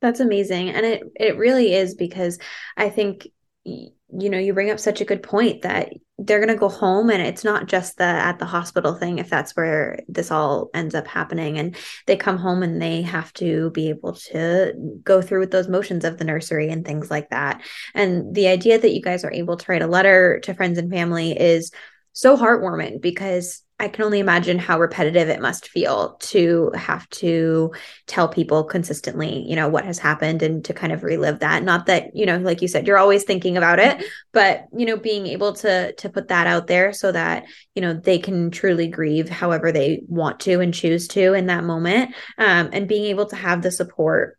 That's 0.00 0.20
amazing. 0.20 0.68
And 0.70 0.84
it 0.84 1.02
it 1.18 1.36
really 1.38 1.72
is 1.72 1.94
because 1.94 2.38
I 2.76 2.90
think 2.90 3.26
you 3.64 3.90
know 4.12 4.38
you 4.38 4.52
bring 4.52 4.70
up 4.70 4.78
such 4.78 5.00
a 5.00 5.06
good 5.06 5.22
point 5.22 5.62
that 5.62 5.94
they're 6.26 6.38
going 6.38 6.48
to 6.48 6.54
go 6.54 6.68
home 6.68 7.10
and 7.10 7.20
it's 7.20 7.44
not 7.44 7.66
just 7.66 7.98
the 7.98 8.04
at 8.04 8.38
the 8.38 8.44
hospital 8.46 8.94
thing 8.94 9.18
if 9.18 9.28
that's 9.28 9.54
where 9.56 9.98
this 10.08 10.30
all 10.30 10.70
ends 10.72 10.94
up 10.94 11.06
happening. 11.06 11.58
And 11.58 11.76
they 12.06 12.16
come 12.16 12.38
home 12.38 12.62
and 12.62 12.80
they 12.80 13.02
have 13.02 13.32
to 13.34 13.70
be 13.70 13.88
able 13.88 14.14
to 14.14 14.72
go 15.02 15.20
through 15.20 15.40
with 15.40 15.50
those 15.50 15.68
motions 15.68 16.04
of 16.04 16.18
the 16.18 16.24
nursery 16.24 16.70
and 16.70 16.84
things 16.84 17.10
like 17.10 17.30
that. 17.30 17.62
And 17.94 18.34
the 18.34 18.48
idea 18.48 18.78
that 18.78 18.94
you 18.94 19.02
guys 19.02 19.24
are 19.24 19.32
able 19.32 19.56
to 19.56 19.70
write 19.70 19.82
a 19.82 19.86
letter 19.86 20.40
to 20.40 20.54
friends 20.54 20.78
and 20.78 20.90
family 20.90 21.32
is 21.38 21.70
so 22.12 22.36
heartwarming 22.36 23.00
because 23.00 23.63
I 23.80 23.88
can 23.88 24.04
only 24.04 24.20
imagine 24.20 24.58
how 24.58 24.78
repetitive 24.78 25.28
it 25.28 25.40
must 25.40 25.68
feel 25.68 26.14
to 26.20 26.70
have 26.76 27.08
to 27.10 27.72
tell 28.06 28.28
people 28.28 28.62
consistently, 28.62 29.44
you 29.48 29.56
know, 29.56 29.68
what 29.68 29.84
has 29.84 29.98
happened 29.98 30.42
and 30.42 30.64
to 30.66 30.72
kind 30.72 30.92
of 30.92 31.02
relive 31.02 31.40
that. 31.40 31.64
Not 31.64 31.86
that, 31.86 32.14
you 32.14 32.24
know, 32.24 32.38
like 32.38 32.62
you 32.62 32.68
said, 32.68 32.86
you're 32.86 32.98
always 32.98 33.24
thinking 33.24 33.56
about 33.56 33.80
it, 33.80 34.04
but 34.32 34.66
you 34.76 34.86
know, 34.86 34.96
being 34.96 35.26
able 35.26 35.54
to 35.54 35.92
to 35.92 36.08
put 36.08 36.28
that 36.28 36.46
out 36.46 36.68
there 36.68 36.92
so 36.92 37.10
that, 37.10 37.46
you 37.74 37.82
know, 37.82 37.94
they 37.94 38.18
can 38.18 38.52
truly 38.52 38.86
grieve 38.86 39.28
however 39.28 39.72
they 39.72 40.02
want 40.06 40.38
to 40.40 40.60
and 40.60 40.72
choose 40.72 41.08
to 41.08 41.34
in 41.34 41.46
that 41.46 41.64
moment. 41.64 42.14
Um, 42.38 42.70
and 42.72 42.88
being 42.88 43.06
able 43.06 43.26
to 43.26 43.36
have 43.36 43.60
the 43.60 43.72
support 43.72 44.38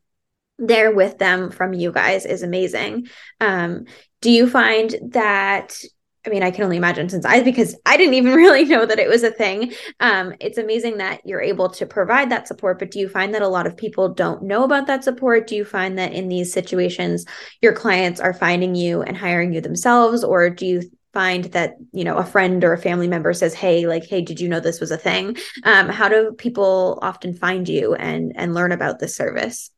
there 0.57 0.93
with 0.93 1.17
them 1.17 1.51
from 1.51 1.73
you 1.73 1.91
guys 1.91 2.25
is 2.25 2.41
amazing. 2.41 3.09
Um, 3.41 3.85
do 4.21 4.31
you 4.31 4.49
find 4.49 4.95
that 5.09 5.77
I 6.25 6.29
mean, 6.29 6.43
I 6.43 6.51
can 6.51 6.63
only 6.63 6.77
imagine 6.77 7.09
since 7.09 7.25
I, 7.25 7.41
because 7.43 7.75
I 7.85 7.97
didn't 7.97 8.15
even 8.15 8.33
really 8.35 8.65
know 8.65 8.85
that 8.85 8.99
it 8.99 9.07
was 9.09 9.23
a 9.23 9.31
thing. 9.31 9.73
Um, 9.99 10.33
it's 10.39 10.57
amazing 10.57 10.97
that 10.97 11.21
you're 11.25 11.41
able 11.41 11.69
to 11.69 11.85
provide 11.85 12.31
that 12.31 12.47
support, 12.47 12.79
but 12.79 12.91
do 12.91 12.99
you 12.99 13.09
find 13.09 13.33
that 13.33 13.41
a 13.41 13.47
lot 13.47 13.67
of 13.67 13.77
people 13.77 14.09
don't 14.09 14.43
know 14.43 14.63
about 14.63 14.87
that 14.87 15.03
support? 15.03 15.47
Do 15.47 15.55
you 15.55 15.65
find 15.65 15.97
that 15.97 16.13
in 16.13 16.27
these 16.27 16.51
situations, 16.51 17.25
your 17.61 17.73
clients 17.73 18.19
are 18.19 18.33
finding 18.33 18.75
you 18.75 19.01
and 19.01 19.15
hiring 19.15 19.53
you 19.53 19.61
themselves, 19.61 20.23
or 20.23 20.49
do 20.49 20.65
you 20.65 20.81
find 21.13 21.45
that 21.45 21.77
you 21.93 22.03
know 22.03 22.17
a 22.17 22.25
friend 22.25 22.61
or 22.65 22.73
a 22.73 22.77
family 22.77 23.07
member 23.07 23.31
says 23.31 23.53
hey 23.53 23.87
like 23.87 24.03
hey 24.03 24.21
did 24.21 24.37
you 24.41 24.49
know 24.49 24.59
this 24.59 24.81
was 24.81 24.91
a 24.91 24.97
thing 24.97 25.37
um, 25.63 25.87
how 25.87 26.09
do 26.09 26.33
people 26.37 26.99
often 27.01 27.33
find 27.33 27.69
you 27.69 27.95
and 27.95 28.33
and 28.35 28.53
learn 28.53 28.73
about 28.73 28.99
this 28.99 29.15
service 29.15 29.71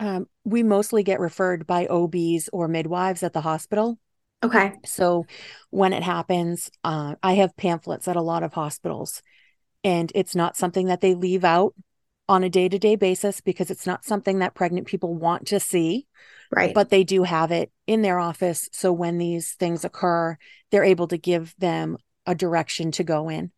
um, 0.00 0.26
we 0.42 0.64
mostly 0.64 1.04
get 1.04 1.20
referred 1.20 1.64
by 1.64 1.86
obs 1.86 2.50
or 2.52 2.66
midwives 2.66 3.22
at 3.22 3.32
the 3.32 3.40
hospital 3.40 4.00
Okay. 4.42 4.72
So 4.84 5.26
when 5.70 5.92
it 5.92 6.02
happens, 6.02 6.70
uh, 6.84 7.16
I 7.22 7.34
have 7.34 7.56
pamphlets 7.56 8.06
at 8.06 8.16
a 8.16 8.22
lot 8.22 8.42
of 8.42 8.52
hospitals, 8.52 9.22
and 9.82 10.12
it's 10.14 10.36
not 10.36 10.56
something 10.56 10.86
that 10.86 11.00
they 11.00 11.14
leave 11.14 11.44
out 11.44 11.74
on 12.28 12.44
a 12.44 12.50
day 12.50 12.68
to 12.68 12.78
day 12.78 12.94
basis 12.94 13.40
because 13.40 13.70
it's 13.70 13.86
not 13.86 14.04
something 14.04 14.40
that 14.40 14.54
pregnant 14.54 14.86
people 14.86 15.14
want 15.14 15.46
to 15.48 15.58
see. 15.58 16.06
Right. 16.50 16.74
But 16.74 16.90
they 16.90 17.04
do 17.04 17.24
have 17.24 17.50
it 17.50 17.70
in 17.86 18.02
their 18.02 18.18
office. 18.18 18.68
So 18.72 18.92
when 18.92 19.18
these 19.18 19.52
things 19.52 19.84
occur, 19.84 20.38
they're 20.70 20.84
able 20.84 21.08
to 21.08 21.18
give 21.18 21.54
them 21.58 21.98
a 22.26 22.34
direction 22.34 22.92
to 22.92 23.04
go 23.04 23.28
in. 23.28 23.50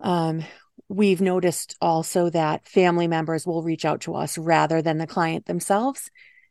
Um, 0.00 0.44
we've 0.88 1.20
noticed 1.20 1.76
also 1.80 2.30
that 2.30 2.66
family 2.66 3.06
members 3.06 3.46
will 3.46 3.62
reach 3.62 3.84
out 3.84 4.02
to 4.02 4.14
us 4.14 4.36
rather 4.36 4.82
than 4.82 4.98
the 4.98 5.06
client 5.06 5.46
themselves, 5.46 6.10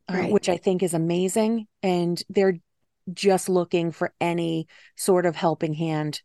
uh, 0.09 0.13
right. 0.13 0.29
uh, 0.29 0.33
which 0.33 0.49
I 0.49 0.57
think 0.57 0.83
is 0.83 0.93
amazing. 0.93 1.67
And 1.83 2.21
they're 2.29 2.55
just 3.13 3.49
looking 3.49 3.91
for 3.91 4.13
any 4.19 4.67
sort 4.95 5.25
of 5.25 5.35
helping 5.35 5.73
hand, 5.73 6.21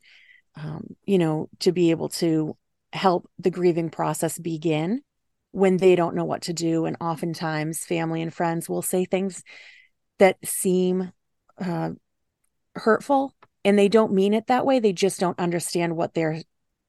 um, 0.57 0.97
you 1.05 1.19
know, 1.19 1.49
to 1.61 1.73
be 1.73 1.91
able 1.91 2.09
to 2.11 2.57
help 2.93 3.29
the 3.39 3.51
grieving 3.51 3.91
process 3.91 4.39
begin 4.39 5.03
when 5.51 5.77
they 5.77 5.97
don't 5.97 6.15
know 6.15 6.25
what 6.25 6.43
to 6.43 6.53
do. 6.53 6.85
And 6.85 6.97
oftentimes, 7.01 7.85
family 7.85 8.23
and 8.23 8.33
friends 8.33 8.69
will 8.69 8.83
say 8.83 9.05
things 9.05 9.43
that 10.19 10.37
seem 10.45 11.13
uh, 11.61 11.91
hurtful 12.75 13.35
and 13.65 13.79
they 13.79 13.89
don't 13.89 14.13
mean 14.13 14.35
it 14.35 14.49
that 14.49 14.67
way. 14.67 14.79
They 14.79 14.93
just 14.93 15.21
don't 15.21 15.39
understand 15.39 15.97
what 15.97 16.15
they're 16.15 16.41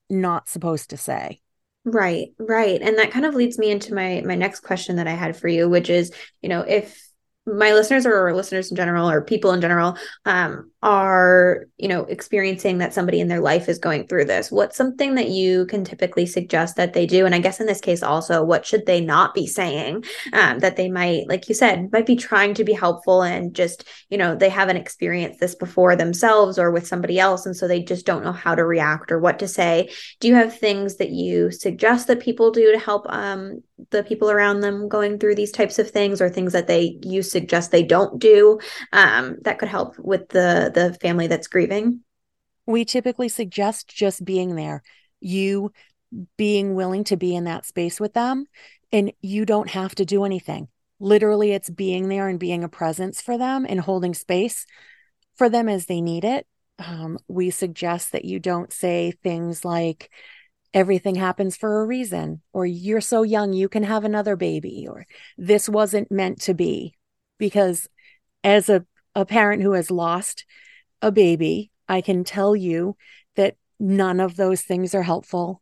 not 0.10 0.50
supposed 0.50 0.90
to 0.90 0.98
say. 0.98 1.42
Right, 1.86 2.30
right. 2.40 2.82
And 2.82 2.98
that 2.98 3.12
kind 3.12 3.26
of 3.26 3.36
leads 3.36 3.60
me 3.60 3.70
into 3.70 3.94
my 3.94 4.22
my 4.26 4.36
next 4.36 4.62
question 4.62 4.96
that 4.96 5.08
I 5.08 5.12
had 5.12 5.38
for 5.38 5.48
you, 5.48 5.70
which 5.70 5.90
is, 5.90 6.12
you 6.42 6.50
know, 6.50 6.62
if 6.62 7.05
my 7.46 7.74
listeners 7.74 8.06
or 8.06 8.34
listeners 8.34 8.72
in 8.72 8.76
general 8.76 9.10
or 9.10 9.22
people 9.22 9.52
in 9.52 9.62
general 9.62 9.98
um, 10.26 10.72
are 10.82 11.66
you 11.78 11.88
know 11.88 12.02
experiencing 12.06 12.80
that 12.80 12.94
somebody 12.94 13.20
in 13.20 13.28
their 13.28 13.40
life 13.40 13.70
is 13.70 13.78
going 13.78 14.08
through 14.08 14.26
this. 14.26 14.52
What's 14.52 14.78
something 14.78 15.16
that 15.16 15.30
you 15.30 15.66
can 15.68 15.84
typically 15.84 16.26
suggest 16.26 16.76
that 16.76 16.94
they 16.94 17.06
do? 17.06 17.26
And 17.26 17.36
i 17.36 17.40
guess 17.40 17.60
in 17.60 17.68
this 17.68 17.82
case 17.82 18.02
also 18.02 18.44
what 18.44 18.66
should 18.66 18.86
they 18.86 19.02
not 19.02 19.34
be 19.34 19.48
saying 19.48 20.04
um, 20.34 20.60
that 20.60 20.76
they 20.76 20.90
might 20.90 21.28
like 21.28 21.48
you 21.50 21.56
said 21.56 21.92
might 21.92 22.06
be 22.06 22.16
trying 22.16 22.54
to 22.56 22.64
be 22.64 22.74
helpful 22.74 23.22
and 23.22 23.54
just 23.54 23.84
you 24.10 24.18
know 24.18 24.36
they 24.36 24.50
haven't 24.50 24.78
experienced 24.78 25.40
this 25.40 25.56
before 25.56 25.96
themselves 25.96 26.58
or 26.58 26.72
with 26.72 26.88
somebody 26.88 27.20
else 27.20 27.46
and 27.46 27.56
so 27.56 27.68
they 27.68 27.82
just 27.82 28.06
don't 28.06 28.24
know 28.24 28.32
how 28.32 28.56
to 28.56 28.66
react 28.66 29.12
or 29.12 29.20
what 29.20 29.40
to 29.40 29.48
say. 29.48 29.90
Do 30.20 30.28
you 30.28 30.36
have 30.36 30.58
things 30.58 30.98
that 30.98 31.10
you 31.10 31.52
suggest 31.52 32.08
that 32.08 32.20
people 32.20 32.52
do 32.52 32.72
to 32.72 32.80
help 32.80 33.06
um, 33.10 33.62
the 33.90 34.04
people 34.04 34.32
around 34.32 34.62
them 34.62 34.88
going 34.88 35.20
through 35.20 35.36
these 35.36 35.52
types 35.52 35.80
of 35.80 35.90
things 35.90 36.22
or 36.22 36.30
things 36.30 36.54
that 36.54 36.68
they 36.68 36.98
you 37.04 37.22
suggest 37.22 37.72
they 37.72 37.84
don't 37.84 38.20
do 38.20 38.60
um, 38.94 39.38
that 39.42 39.60
could 39.60 39.68
help 39.68 39.98
with 40.00 40.30
the 40.30 40.72
the 40.74 40.94
family 41.02 41.28
that's 41.28 41.48
grieving? 41.48 42.02
We 42.66 42.86
typically 42.86 43.30
suggest 43.30 43.88
just 43.88 44.26
being 44.26 44.56
there, 44.56 44.82
you 45.20 45.72
being 46.38 46.76
willing 46.76 47.04
to 47.06 47.18
be 47.18 47.36
in 47.36 47.44
that 47.44 47.66
space 47.66 48.00
with 48.00 48.14
them, 48.14 48.46
and 48.92 49.12
you 49.22 49.46
don't 49.46 49.70
have 49.70 49.94
to 49.96 50.06
do 50.06 50.24
anything. 50.24 50.70
Literally, 51.00 51.52
it's 51.52 51.70
being 51.70 52.08
there 52.08 52.30
and 52.30 52.40
being 52.40 52.64
a 52.64 52.70
presence 52.70 53.22
for 53.22 53.38
them 53.38 53.66
and 53.68 53.80
holding 53.82 54.14
space 54.14 54.66
for 55.36 55.50
them 55.50 55.68
as 55.68 55.86
they 55.86 56.00
need 56.00 56.24
it. 56.24 56.48
Um, 56.80 57.20
we 57.28 57.50
suggest 57.50 58.14
that 58.14 58.26
you 58.26 58.40
don't 58.40 58.72
say 58.72 59.12
things 59.24 59.66
like, 59.66 60.10
everything 60.76 61.16
happens 61.16 61.56
for 61.56 61.82
a 61.82 61.86
reason, 61.86 62.42
or 62.52 62.66
you're 62.66 63.02
so 63.02 63.24
young, 63.24 63.54
you 63.54 63.70
can 63.70 63.84
have 63.84 64.04
another 64.04 64.36
baby, 64.36 64.86
or 64.88 65.08
this 65.38 65.70
wasn't 65.70 66.12
meant 66.12 66.42
to 66.42 66.54
be. 66.54 66.94
Because 67.40 67.88
as 68.44 68.70
a, 68.70 68.86
a 69.16 69.26
parent 69.26 69.64
who 69.64 69.72
has 69.72 69.90
lost 69.90 70.46
a 71.02 71.12
baby, 71.12 71.72
I 71.88 72.02
can 72.02 72.26
tell 72.26 72.56
you 72.56 72.98
that 73.38 73.56
none 73.80 74.20
of 74.20 74.36
those 74.36 74.62
things 74.62 74.94
are 74.94 75.04
helpful. 75.04 75.62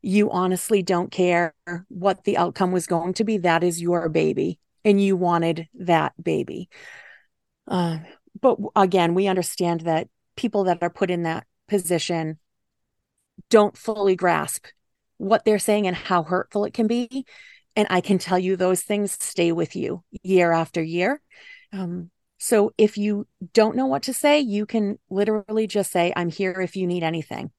You 0.00 0.30
honestly 0.30 0.82
don't 0.82 1.10
care 1.10 1.54
what 1.88 2.24
the 2.24 2.38
outcome 2.38 2.72
was 2.72 2.86
going 2.86 3.14
to 3.14 3.24
be. 3.24 3.38
That 3.38 3.62
is 3.62 3.82
your 3.82 4.08
baby, 4.08 4.58
and 4.82 5.00
you 5.00 5.14
wanted 5.14 5.68
that 5.74 6.12
baby. 6.22 6.70
Uh, 7.68 7.98
but 8.40 8.58
again, 8.74 9.14
we 9.14 9.26
understand 9.26 9.82
that 9.82 10.08
people 10.36 10.64
that 10.64 10.78
are 10.82 10.90
put 10.90 11.10
in 11.10 11.22
that 11.24 11.46
position 11.68 12.38
don't 13.54 13.78
fully 13.78 14.16
grasp 14.16 14.66
what 15.16 15.44
they're 15.44 15.60
saying 15.60 15.86
and 15.86 15.94
how 15.94 16.24
hurtful 16.24 16.64
it 16.64 16.74
can 16.74 16.88
be. 16.88 17.24
And 17.76 17.86
I 17.88 18.00
can 18.00 18.18
tell 18.18 18.36
you 18.36 18.56
those 18.56 18.82
things 18.82 19.16
stay 19.20 19.52
with 19.52 19.76
you 19.76 20.02
year 20.24 20.50
after 20.50 20.82
year. 20.82 21.20
Um, 21.72 22.10
so 22.36 22.72
if 22.76 22.98
you 22.98 23.28
don't 23.52 23.76
know 23.76 23.86
what 23.86 24.02
to 24.04 24.12
say, 24.12 24.40
you 24.40 24.66
can 24.66 24.98
literally 25.08 25.68
just 25.68 25.92
say, 25.92 26.12
I'm 26.16 26.30
here 26.30 26.60
if 26.60 26.74
you 26.74 26.88
need 26.88 27.04
anything. 27.04 27.52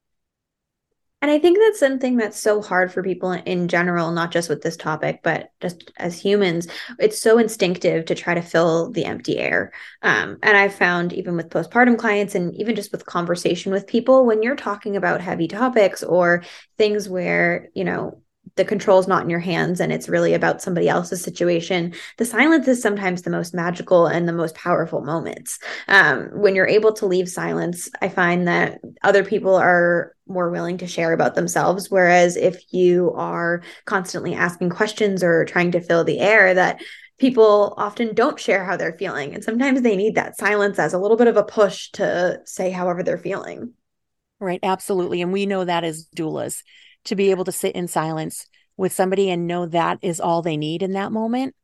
And 1.25 1.32
I 1.32 1.39
think 1.39 1.58
that's 1.58 1.79
something 1.79 2.17
that's 2.17 2.39
so 2.39 2.62
hard 2.62 2.94
for 2.94 3.01
people 3.01 3.32
in 3.32 3.67
general, 3.67 4.12
not 4.12 4.29
just 4.29 4.48
with 4.48 4.62
this 4.62 4.77
topic, 4.77 5.22
but 5.24 5.50
just 5.60 5.91
as 5.98 6.22
humans. 6.22 6.67
It's 7.00 7.20
so 7.20 7.39
instinctive 7.39 8.05
to 8.05 8.13
try 8.13 8.36
to 8.36 8.44
fill 8.44 8.91
the 8.91 9.05
empty 9.05 9.39
air. 9.39 9.74
Um, 10.03 10.38
and 10.44 10.55
I've 10.55 10.75
found 10.75 11.13
even 11.13 11.36
with 11.36 11.50
postpartum 11.50 11.98
clients 11.98 12.36
and 12.36 12.53
even 12.53 12.75
just 12.75 12.91
with 12.91 13.08
conversation 13.08 13.72
with 13.72 13.88
people, 13.88 14.24
when 14.24 14.44
you're 14.44 14.55
talking 14.55 14.98
about 14.98 15.20
heavy 15.20 15.48
topics 15.48 16.03
or 16.03 16.44
things 16.77 17.10
where, 17.10 17.70
you 17.74 17.86
know, 17.86 18.22
the 18.55 18.63
control 18.63 19.00
is 19.00 19.08
not 19.08 19.24
in 19.24 19.29
your 19.32 19.39
hands 19.39 19.79
and 19.79 19.91
it's 19.91 20.08
really 20.08 20.36
about 20.36 20.62
somebody 20.62 20.88
else's 20.88 21.24
situation 21.24 21.96
the 22.17 22.25
silence 22.25 22.67
is 22.67 22.79
sometimes 22.79 23.24
the 23.24 23.32
most 23.32 23.55
magical 23.55 24.05
and 24.05 24.27
the 24.27 24.32
most 24.32 24.53
powerful 24.53 25.01
moments 25.01 25.58
um, 25.88 26.29
when 26.32 26.53
you're 26.53 26.67
able 26.67 26.94
to 26.94 27.08
leave 27.08 27.27
silence 27.27 27.89
i 28.03 28.08
find 28.08 28.48
that 28.48 28.79
other 29.03 29.24
people 29.24 29.55
are 29.55 30.14
more 30.27 30.50
willing 30.50 30.77
to 30.79 30.88
share 30.88 31.13
about 31.13 31.36
themselves. 31.36 31.89
Whereas 31.89 32.36
if 32.36 32.62
you 32.74 33.12
are 33.13 33.62
constantly 33.86 34.34
asking 34.34 34.72
questions 34.72 35.24
or 35.24 35.46
trying 35.46 35.72
to 35.72 35.82
fill 35.82 36.03
the 36.03 36.20
air 36.20 36.53
that 36.53 36.82
people 37.17 37.74
often 37.77 38.13
don't 38.13 38.39
share 38.39 38.65
how 38.65 38.75
they're 38.75 38.98
feeling. 38.98 39.34
And 39.34 39.44
sometimes 39.44 39.82
they 39.82 39.96
need 39.96 40.15
that 40.15 40.38
silence 40.38 40.79
as 40.79 40.94
a 40.94 41.00
little 41.00 41.17
bit 41.17 41.27
of 41.27 41.38
a 41.38 41.44
push 41.44 41.89
to 41.91 42.41
say 42.46 42.72
however 42.72 43.03
they're 43.03 43.17
feeling. 43.17 43.74
Right. 44.39 44.60
Absolutely. 44.62 45.22
And 45.22 45.32
we 45.32 45.46
know 45.46 45.63
that 45.63 45.84
as 45.84 46.08
doulas 46.15 46.62
to 47.05 47.15
be 47.15 47.32
able 47.32 47.46
to 47.46 47.51
sit 47.51 47.75
in 47.75 47.88
silence 47.88 48.48
with 48.77 48.91
somebody 48.91 49.29
and 49.29 49.48
know 49.48 49.65
that 49.67 50.00
is 50.01 50.20
all 50.20 50.41
they 50.41 50.58
need 50.58 50.84
in 50.84 50.91
that 50.91 51.12
moment 51.12 51.55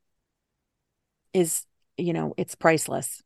is 1.33 1.65
you 1.97 2.13
know 2.13 2.33
it's 2.37 2.55
priceless. 2.55 3.21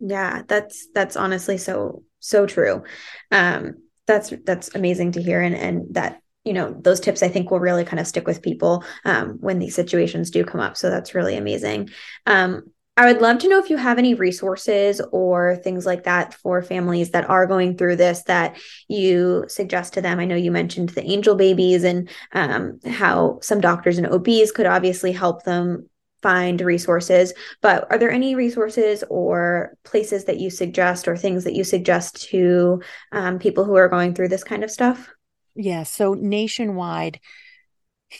Yeah 0.00 0.42
that's 0.46 0.88
that's 0.94 1.16
honestly 1.16 1.58
so 1.58 2.02
so 2.20 2.46
true. 2.46 2.84
Um 3.30 3.74
that's 4.08 4.32
that's 4.44 4.74
amazing 4.74 5.12
to 5.12 5.22
hear. 5.22 5.40
And 5.40 5.54
and 5.54 5.94
that 5.94 6.20
you 6.44 6.52
know 6.54 6.74
those 6.80 7.00
tips 7.00 7.22
i 7.22 7.28
think 7.28 7.50
will 7.50 7.60
really 7.60 7.84
kind 7.84 8.00
of 8.00 8.06
stick 8.06 8.26
with 8.26 8.42
people 8.42 8.82
um, 9.04 9.36
when 9.40 9.58
these 9.58 9.74
situations 9.74 10.30
do 10.30 10.44
come 10.44 10.60
up. 10.60 10.76
So 10.76 10.90
that's 10.90 11.14
really 11.14 11.36
amazing. 11.36 11.90
Um, 12.26 12.72
I 12.98 13.06
would 13.06 13.22
love 13.22 13.38
to 13.38 13.48
know 13.48 13.60
if 13.60 13.70
you 13.70 13.76
have 13.76 13.96
any 13.98 14.14
resources 14.14 15.00
or 15.12 15.54
things 15.54 15.86
like 15.86 16.02
that 16.02 16.34
for 16.34 16.62
families 16.62 17.10
that 17.10 17.30
are 17.30 17.46
going 17.46 17.76
through 17.76 17.94
this 17.94 18.24
that 18.24 18.58
you 18.88 19.44
suggest 19.46 19.92
to 19.92 20.00
them. 20.00 20.18
I 20.18 20.24
know 20.24 20.34
you 20.34 20.50
mentioned 20.50 20.88
the 20.88 21.04
angel 21.04 21.36
babies 21.36 21.84
and 21.84 22.08
um, 22.32 22.80
how 22.84 23.38
some 23.40 23.60
doctors 23.60 23.98
and 23.98 24.08
OBs 24.08 24.50
could 24.50 24.66
obviously 24.66 25.12
help 25.12 25.44
them 25.44 25.88
find 26.22 26.60
resources, 26.60 27.32
but 27.60 27.86
are 27.90 27.98
there 27.98 28.10
any 28.10 28.34
resources 28.34 29.04
or 29.08 29.76
places 29.84 30.24
that 30.24 30.38
you 30.38 30.50
suggest 30.50 31.08
or 31.08 31.16
things 31.16 31.44
that 31.44 31.54
you 31.54 31.64
suggest 31.64 32.28
to 32.30 32.82
um, 33.12 33.38
people 33.38 33.64
who 33.64 33.76
are 33.76 33.88
going 33.88 34.14
through 34.14 34.28
this 34.28 34.44
kind 34.44 34.64
of 34.64 34.70
stuff? 34.70 35.08
Yeah. 35.54 35.82
So 35.82 36.14
nationwide, 36.14 37.20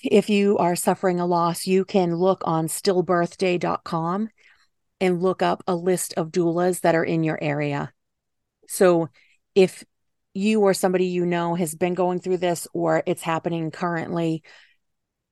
if 0.02 0.28
you 0.28 0.58
are 0.58 0.76
suffering 0.76 1.20
a 1.20 1.26
loss, 1.26 1.66
you 1.66 1.84
can 1.84 2.14
look 2.14 2.42
on 2.44 2.66
stillbirthday.com 2.68 4.28
and 5.00 5.22
look 5.22 5.42
up 5.42 5.62
a 5.66 5.74
list 5.74 6.14
of 6.16 6.30
doulas 6.30 6.80
that 6.80 6.94
are 6.94 7.04
in 7.04 7.22
your 7.22 7.38
area. 7.40 7.92
So 8.68 9.08
if 9.54 9.84
you 10.34 10.60
or 10.60 10.74
somebody 10.74 11.06
you 11.06 11.26
know 11.26 11.54
has 11.54 11.74
been 11.74 11.94
going 11.94 12.20
through 12.20 12.38
this 12.38 12.68
or 12.72 13.02
it's 13.06 13.22
happening 13.22 13.70
currently, 13.70 14.42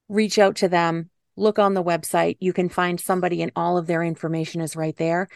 reach 0.09 0.39
out 0.39 0.57
to 0.57 0.69
them, 0.69 1.11
look 1.37 1.59
on 1.59 1.75
the 1.75 1.85
website. 1.85 2.37
You 2.41 2.53
can 2.53 2.69
find 2.69 2.99
somebody 3.01 3.43
and 3.43 3.53
all 3.55 3.79
of 3.79 3.87
their 3.87 4.03
information 4.03 4.61
is 4.61 4.77
right 4.77 4.97
there. 4.97 5.29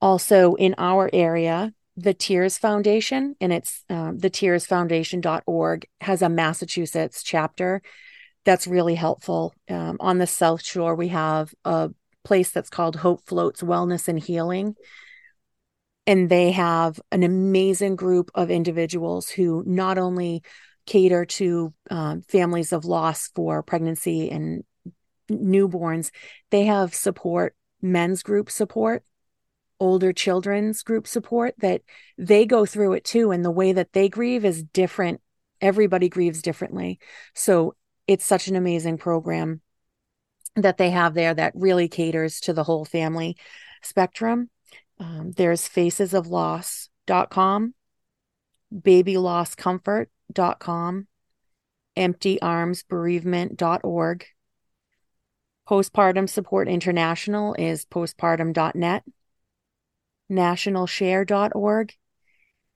Also, 0.00 0.54
in 0.54 0.74
our 0.78 1.08
area, 1.12 1.72
the 1.96 2.14
Tears 2.14 2.58
Foundation, 2.58 3.36
and 3.40 3.52
it's 3.52 3.84
um, 3.88 4.18
the 4.18 4.30
tearsfoundation.org, 4.30 5.86
has 6.00 6.22
a 6.22 6.28
Massachusetts 6.28 7.22
chapter 7.22 7.82
that's 8.44 8.66
really 8.66 8.94
helpful. 8.94 9.54
Um, 9.68 9.98
on 10.00 10.18
the 10.18 10.26
South 10.26 10.62
Shore, 10.64 10.94
we 10.94 11.08
have 11.08 11.54
a 11.64 11.90
place 12.24 12.50
that's 12.50 12.70
called 12.70 12.96
Hope 12.96 13.24
Floats 13.26 13.62
Wellness 13.62 14.08
and 14.08 14.18
Healing. 14.18 14.74
And 16.06 16.28
they 16.28 16.50
have 16.50 17.00
an 17.12 17.22
amazing 17.22 17.94
group 17.94 18.30
of 18.34 18.50
individuals 18.50 19.28
who 19.28 19.62
not 19.66 19.98
only 19.98 20.42
cater 20.86 21.24
to 21.24 21.72
um, 21.90 22.22
families 22.22 22.72
of 22.72 22.84
loss 22.84 23.28
for 23.28 23.62
pregnancy 23.62 24.30
and 24.30 24.64
newborns, 25.40 26.10
they 26.50 26.64
have 26.64 26.94
support, 26.94 27.54
men's 27.80 28.22
group 28.22 28.50
support, 28.50 29.04
older 29.80 30.12
children's 30.12 30.82
group 30.82 31.06
support 31.06 31.54
that 31.58 31.82
they 32.16 32.46
go 32.46 32.64
through 32.64 32.92
it 32.92 33.04
too. 33.04 33.32
And 33.32 33.44
the 33.44 33.50
way 33.50 33.72
that 33.72 33.92
they 33.92 34.08
grieve 34.08 34.44
is 34.44 34.62
different. 34.62 35.20
Everybody 35.60 36.08
grieves 36.08 36.42
differently. 36.42 37.00
So 37.34 37.74
it's 38.06 38.24
such 38.24 38.48
an 38.48 38.56
amazing 38.56 38.98
program 38.98 39.60
that 40.56 40.78
they 40.78 40.90
have 40.90 41.14
there 41.14 41.32
that 41.34 41.52
really 41.54 41.88
caters 41.88 42.40
to 42.40 42.52
the 42.52 42.64
whole 42.64 42.84
family 42.84 43.36
spectrum. 43.82 44.50
Um, 44.98 45.30
there's 45.32 45.68
facesofloss.com, 45.68 47.74
babylosscomfort.com, 48.72 51.06
emptyarmsbereavement.org. 51.96 54.26
Postpartum 55.68 56.28
Support 56.28 56.68
International 56.68 57.54
is 57.54 57.84
postpartum.net, 57.84 59.04
nationalshare.org, 60.30 61.94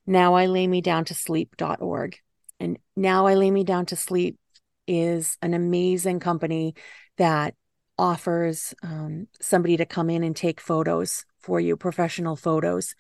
now 0.06 0.34
I 0.34 0.46
lay 0.46 0.66
me 0.66 0.80
down 0.80 1.04
to 1.06 1.14
sleep.org. 1.14 2.18
And 2.60 2.78
now 2.96 3.26
I 3.26 3.34
lay 3.34 3.50
me 3.50 3.64
down 3.64 3.86
to 3.86 3.96
sleep 3.96 4.38
is 4.86 5.36
an 5.42 5.52
amazing 5.52 6.20
company 6.20 6.74
that 7.18 7.54
offers 7.98 8.72
um, 8.82 9.26
somebody 9.40 9.76
to 9.78 9.84
come 9.86 10.10
in 10.10 10.22
and 10.22 10.36
take 10.36 10.60
photos 10.60 11.24
for 11.40 11.58
you, 11.58 11.76
professional 11.76 12.36
photos. 12.36 12.94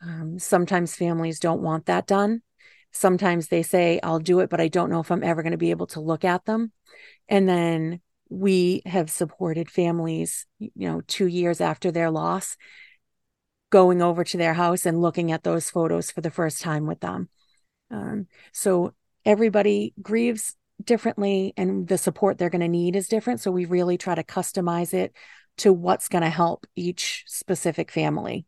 Um, 0.00 0.38
sometimes 0.38 0.94
families 0.94 1.40
don't 1.40 1.62
want 1.62 1.86
that 1.86 2.06
done. 2.06 2.42
Sometimes 2.92 3.48
they 3.48 3.62
say, 3.62 3.98
I'll 4.02 4.20
do 4.20 4.40
it, 4.40 4.48
but 4.48 4.60
I 4.60 4.68
don't 4.68 4.90
know 4.90 5.00
if 5.00 5.10
I'm 5.10 5.24
ever 5.24 5.42
going 5.42 5.52
to 5.52 5.58
be 5.58 5.70
able 5.70 5.88
to 5.88 6.00
look 6.00 6.24
at 6.24 6.44
them. 6.44 6.72
And 7.28 7.48
then 7.48 8.00
we 8.28 8.82
have 8.86 9.10
supported 9.10 9.70
families, 9.70 10.46
you 10.58 10.70
know, 10.76 11.02
two 11.06 11.26
years 11.26 11.60
after 11.60 11.90
their 11.90 12.10
loss, 12.10 12.56
going 13.70 14.02
over 14.02 14.24
to 14.24 14.36
their 14.36 14.54
house 14.54 14.86
and 14.86 15.00
looking 15.00 15.32
at 15.32 15.42
those 15.42 15.70
photos 15.70 16.10
for 16.10 16.20
the 16.20 16.30
first 16.30 16.60
time 16.60 16.86
with 16.86 17.00
them. 17.00 17.28
Um, 17.90 18.26
so 18.52 18.92
everybody 19.24 19.94
grieves 20.00 20.56
differently 20.82 21.52
and 21.56 21.88
the 21.88 21.98
support 21.98 22.38
they're 22.38 22.50
going 22.50 22.60
to 22.60 22.68
need 22.68 22.96
is 22.96 23.08
different. 23.08 23.40
So 23.40 23.50
we 23.50 23.64
really 23.64 23.98
try 23.98 24.14
to 24.14 24.24
customize 24.24 24.92
it 24.94 25.14
to 25.58 25.72
what's 25.72 26.08
going 26.08 26.22
to 26.22 26.30
help 26.30 26.66
each 26.76 27.24
specific 27.26 27.90
family. 27.90 28.46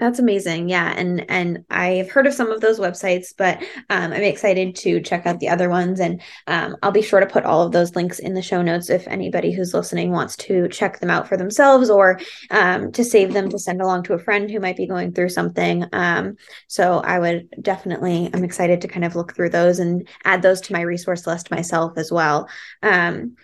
That's 0.00 0.18
amazing. 0.18 0.70
Yeah. 0.70 0.94
And 0.96 1.30
and 1.30 1.62
I've 1.68 2.10
heard 2.10 2.26
of 2.26 2.32
some 2.32 2.50
of 2.50 2.62
those 2.62 2.80
websites, 2.80 3.34
but 3.36 3.58
um, 3.90 4.12
I'm 4.14 4.22
excited 4.22 4.74
to 4.76 5.02
check 5.02 5.26
out 5.26 5.40
the 5.40 5.50
other 5.50 5.68
ones. 5.68 6.00
And 6.00 6.22
um, 6.46 6.74
I'll 6.82 6.90
be 6.90 7.02
sure 7.02 7.20
to 7.20 7.26
put 7.26 7.44
all 7.44 7.62
of 7.62 7.72
those 7.72 7.94
links 7.94 8.18
in 8.18 8.32
the 8.32 8.40
show 8.40 8.62
notes 8.62 8.88
if 8.88 9.06
anybody 9.06 9.52
who's 9.52 9.74
listening 9.74 10.10
wants 10.10 10.36
to 10.36 10.68
check 10.68 11.00
them 11.00 11.10
out 11.10 11.28
for 11.28 11.36
themselves 11.36 11.90
or 11.90 12.18
um, 12.50 12.90
to 12.92 13.04
save 13.04 13.34
them 13.34 13.50
to 13.50 13.58
send 13.58 13.82
along 13.82 14.04
to 14.04 14.14
a 14.14 14.18
friend 14.18 14.50
who 14.50 14.58
might 14.58 14.78
be 14.78 14.86
going 14.86 15.12
through 15.12 15.28
something. 15.28 15.84
Um, 15.92 16.36
so 16.66 17.00
I 17.00 17.18
would 17.18 17.50
definitely, 17.60 18.30
I'm 18.32 18.42
excited 18.42 18.80
to 18.80 18.88
kind 18.88 19.04
of 19.04 19.16
look 19.16 19.36
through 19.36 19.50
those 19.50 19.80
and 19.80 20.08
add 20.24 20.40
those 20.40 20.62
to 20.62 20.72
my 20.72 20.80
resource 20.80 21.26
list 21.26 21.50
myself 21.50 21.98
as 21.98 22.10
well. 22.10 22.48
Um, 22.82 23.36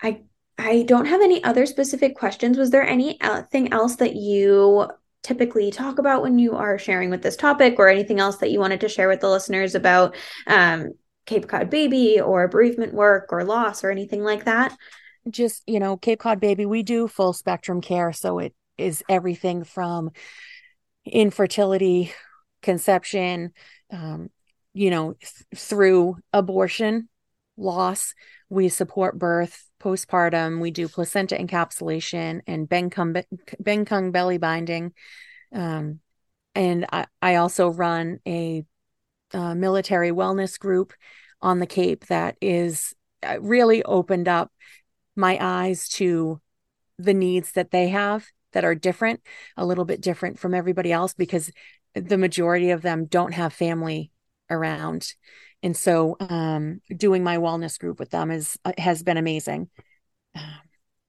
I 0.00 0.22
I 0.56 0.84
don't 0.84 1.06
have 1.06 1.20
any 1.20 1.42
other 1.42 1.66
specific 1.66 2.14
questions. 2.14 2.56
Was 2.56 2.70
there 2.70 2.86
anything 2.86 3.72
else 3.72 3.96
that 3.96 4.14
you 4.14 4.88
typically 5.24 5.72
talk 5.72 5.98
about 5.98 6.22
when 6.22 6.38
you 6.38 6.54
are 6.54 6.78
sharing 6.78 7.10
with 7.10 7.22
this 7.22 7.34
topic 7.34 7.76
or 7.78 7.88
anything 7.88 8.20
else 8.20 8.36
that 8.36 8.50
you 8.50 8.60
wanted 8.60 8.80
to 8.82 8.88
share 8.88 9.08
with 9.08 9.20
the 9.20 9.28
listeners 9.28 9.74
about 9.74 10.14
um, 10.46 10.90
Cape 11.26 11.48
Cod 11.48 11.70
baby 11.70 12.20
or 12.20 12.46
bereavement 12.46 12.92
work 12.92 13.32
or 13.32 13.42
loss 13.42 13.82
or 13.82 13.90
anything 13.90 14.22
like 14.22 14.44
that? 14.44 14.76
Just, 15.28 15.62
you 15.66 15.80
know, 15.80 15.96
Cape 15.96 16.20
Cod 16.20 16.38
baby, 16.38 16.66
we 16.66 16.82
do 16.82 17.08
full 17.08 17.32
spectrum 17.32 17.80
care. 17.80 18.12
So 18.12 18.38
it 18.38 18.54
is 18.76 19.02
everything 19.08 19.64
from 19.64 20.10
infertility, 21.06 22.12
conception, 22.62 23.52
um, 23.90 24.28
you 24.74 24.90
know, 24.90 25.14
th- 25.14 25.44
through 25.56 26.16
abortion, 26.32 27.08
loss. 27.56 28.14
We 28.50 28.68
support 28.68 29.18
birth, 29.18 29.64
postpartum. 29.84 30.60
We 30.60 30.70
do 30.70 30.88
placenta 30.88 31.36
encapsulation 31.36 32.40
and 32.46 32.68
Bengkung, 32.68 33.22
Bengkung 33.62 34.12
belly 34.12 34.38
binding. 34.38 34.94
Um, 35.52 36.00
and 36.54 36.86
I, 36.90 37.06
I 37.20 37.34
also 37.36 37.68
run 37.68 38.18
a, 38.26 38.64
a 39.32 39.54
military 39.54 40.10
wellness 40.10 40.58
group 40.58 40.94
on 41.42 41.58
the 41.58 41.66
Cape 41.66 42.06
that 42.06 42.36
is 42.40 42.94
uh, 43.22 43.36
really 43.40 43.82
opened 43.84 44.26
up 44.26 44.50
my 45.14 45.38
eyes 45.40 45.88
to 45.88 46.40
the 46.98 47.14
needs 47.14 47.52
that 47.52 47.70
they 47.70 47.88
have 47.88 48.26
that 48.52 48.64
are 48.64 48.74
different, 48.74 49.20
a 49.56 49.66
little 49.66 49.84
bit 49.84 50.00
different 50.00 50.38
from 50.38 50.54
everybody 50.54 50.92
else 50.92 51.12
because 51.12 51.50
the 51.94 52.18
majority 52.18 52.70
of 52.70 52.82
them 52.82 53.04
don't 53.04 53.32
have 53.32 53.52
family 53.52 54.10
around. 54.48 55.12
And 55.64 55.74
so 55.74 56.16
um, 56.20 56.82
doing 56.94 57.24
my 57.24 57.38
wellness 57.38 57.78
group 57.78 57.98
with 57.98 58.10
them 58.10 58.30
is 58.30 58.58
uh, 58.66 58.72
has 58.76 59.02
been 59.02 59.16
amazing. 59.16 59.70
Um, 60.36 60.60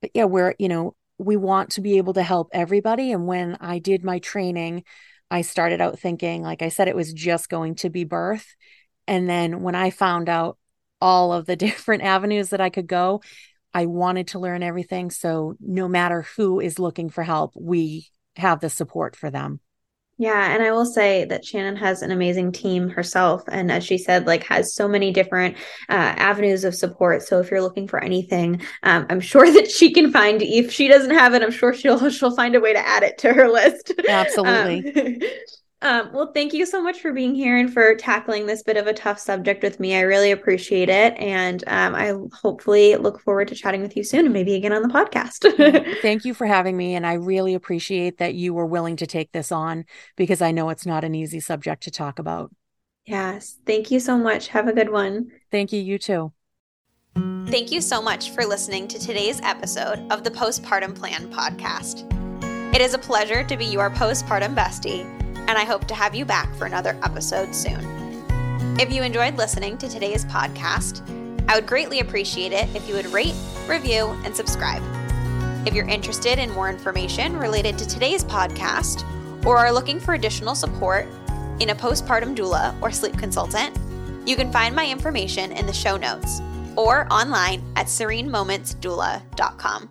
but 0.02 0.12
yeah, 0.14 0.24
we're, 0.24 0.56
you 0.58 0.70
know, 0.70 0.96
we 1.18 1.36
want 1.36 1.72
to 1.72 1.82
be 1.82 1.98
able 1.98 2.14
to 2.14 2.24
help 2.24 2.50
everybody. 2.54 3.12
And 3.12 3.28
when 3.28 3.58
I 3.60 3.80
did 3.80 4.06
my 4.06 4.20
training, 4.20 4.86
I 5.30 5.42
started 5.42 5.82
out 5.82 6.00
thinking, 6.00 6.42
like 6.42 6.62
I 6.62 6.70
said, 6.70 6.88
it 6.88 6.96
was 6.96 7.12
just 7.12 7.50
going 7.50 7.76
to 7.76 7.90
be 7.90 8.06
birth. 8.06 8.56
And 9.08 9.30
then 9.30 9.62
when 9.62 9.76
I 9.76 9.90
found 9.90 10.30
out 10.30 10.58
all 11.02 11.34
of 11.34 11.46
the 11.46 11.56
different 11.58 12.04
avenues 12.04 12.52
that 12.52 12.62
I 12.62 12.70
could 12.70 12.88
go, 12.88 13.22
I 13.74 13.88
wanted 13.88 14.30
to 14.30 14.40
learn 14.40 14.64
everything. 14.64 15.12
So 15.12 15.56
no 15.60 15.90
matter 15.90 16.26
who 16.38 16.62
is 16.62 16.80
looking 16.80 17.10
for 17.10 17.24
help, 17.24 17.52
we 17.60 18.08
have 18.38 18.62
the 18.62 18.70
support 18.70 19.18
for 19.18 19.30
them. 19.30 19.60
Yeah, 20.18 20.54
and 20.54 20.64
I 20.64 20.72
will 20.72 20.86
say 20.86 21.26
that 21.26 21.44
Shannon 21.44 21.76
has 21.76 22.02
an 22.02 22.10
amazing 22.10 22.54
team 22.54 22.88
herself, 22.88 23.44
and 23.50 23.70
as 23.70 23.84
she 23.84 23.98
said, 23.98 24.26
like 24.26 24.44
has 24.46 24.74
so 24.74 24.88
many 24.88 25.12
different 25.12 25.58
uh, 25.90 26.16
avenues 26.16 26.64
of 26.64 26.74
support. 26.74 27.22
So 27.22 27.42
if 27.42 27.52
you're 27.52 27.62
looking 27.62 27.86
for 27.86 28.02
anything, 28.02 28.62
um, 28.84 29.06
I'm 29.10 29.20
sure 29.20 29.52
that 29.52 29.70
she 29.70 29.92
can 29.92 30.14
find. 30.14 30.42
If 30.42 30.72
she 30.72 30.88
doesn't 30.88 31.14
have 31.14 31.34
it, 31.34 31.44
I'm 31.44 31.52
sure 31.52 31.74
she'll 31.74 32.10
she'll 32.10 32.36
find 32.36 32.56
a 32.56 32.62
way 32.62 32.72
to 32.72 32.88
add 32.88 33.04
it 33.04 33.18
to 33.20 33.34
her 33.34 33.50
list. 33.50 33.92
Absolutely. 34.08 34.96
Um, 34.96 35.20
Um, 35.86 36.10
well, 36.12 36.32
thank 36.34 36.52
you 36.52 36.66
so 36.66 36.82
much 36.82 37.00
for 37.00 37.14
being 37.14 37.36
here 37.36 37.56
and 37.56 37.72
for 37.72 37.94
tackling 37.94 38.48
this 38.48 38.64
bit 38.64 38.76
of 38.76 38.88
a 38.88 38.94
tough 38.94 39.20
subject 39.20 39.62
with 39.62 39.80
me. 39.80 39.96
I 39.96 40.02
really 40.02 40.32
appreciate 40.32 40.90
it. 40.90 41.16
And 41.20 41.64
um, 41.68 41.94
I 41.94 42.16
hopefully 42.42 42.96
look 42.96 43.22
forward 43.22 43.50
to 43.50 43.56
chatting 43.56 43.84
with 43.84 43.96
you 43.96 44.04
soon 44.04 44.26
and 44.26 44.34
maybe 44.34 44.56
again 44.56 44.74
on 44.74 44.82
the 44.82 44.88
podcast. 44.88 45.46
thank 46.02 46.26
you 46.26 46.34
for 46.34 46.48
having 46.48 46.76
me. 46.76 46.96
And 46.96 47.06
I 47.06 47.14
really 47.14 47.54
appreciate 47.54 48.18
that 48.18 48.34
you 48.34 48.52
were 48.52 48.66
willing 48.66 48.96
to 48.96 49.06
take 49.06 49.32
this 49.32 49.52
on 49.52 49.86
because 50.16 50.42
I 50.42 50.50
know 50.50 50.70
it's 50.70 50.88
not 50.88 51.04
an 51.04 51.14
easy 51.14 51.40
subject 51.40 51.84
to 51.84 51.92
talk 51.92 52.18
about. 52.18 52.52
Yes. 53.06 53.60
Thank 53.68 53.92
you 53.92 54.00
so 54.00 54.18
much. 54.18 54.48
Have 54.48 54.68
a 54.68 54.74
good 54.74 54.90
one. 54.90 55.28
Thank 55.52 55.72
you. 55.72 55.80
You 55.80 56.00
too. 56.00 56.34
Thank 57.46 57.72
you 57.72 57.80
so 57.80 58.02
much 58.02 58.32
for 58.32 58.44
listening 58.44 58.88
to 58.88 58.98
today's 58.98 59.40
episode 59.44 60.00
of 60.12 60.24
the 60.24 60.32
Postpartum 60.32 60.96
Plan 60.96 61.32
podcast. 61.32 62.12
It 62.74 62.82
is 62.82 62.96
a 62.96 62.98
pleasure 62.98 63.44
to 63.44 63.56
be 63.56 63.66
your 63.66 63.92
postpartum 63.92 64.56
bestie 64.56 65.06
and 65.48 65.58
I 65.58 65.64
hope 65.64 65.86
to 65.86 65.96
have 65.96 66.16
you 66.16 66.26
back 66.26 66.54
for 66.56 66.66
another 66.66 66.98
episode 67.04 67.56
soon. 67.56 67.80
If 68.80 68.92
you 68.92 69.04
enjoyed 69.04 69.38
listening 69.38 69.78
to 69.80 69.88
today's 69.88 70.26
podcast, 70.26 71.02
I 71.48 71.56
would 71.56 71.68
greatly 71.68 72.00
appreciate 72.00 72.52
it 72.52 72.68
if 72.76 72.88
you 72.88 72.96
would 72.96 73.06
rate, 73.08 73.36
review, 73.68 74.08
and 74.26 74.36
subscribe. 74.36 74.82
If 75.68 75.74
you're 75.74 75.88
interested 75.88 76.40
in 76.40 76.52
more 76.52 76.70
information 76.70 77.38
related 77.38 77.78
to 77.78 77.88
today's 77.88 78.24
podcast 78.24 79.04
or 79.46 79.58
are 79.58 79.72
looking 79.72 80.00
for 80.00 80.14
additional 80.14 80.56
support 80.56 81.08
in 81.60 81.70
a 81.70 81.76
postpartum 81.76 82.36
doula 82.36 82.80
or 82.82 82.92
sleep 82.92 83.18
consultant, 83.18 83.78
you 84.28 84.36
can 84.36 84.52
find 84.52 84.76
my 84.76 84.88
information 84.88 85.52
in 85.52 85.66
the 85.66 85.74
show 85.74 85.98
notes 85.98 86.42
or 86.76 87.08
online 87.12 87.64
at 87.76 87.88
serenemomentsdoula.com. 87.88 89.90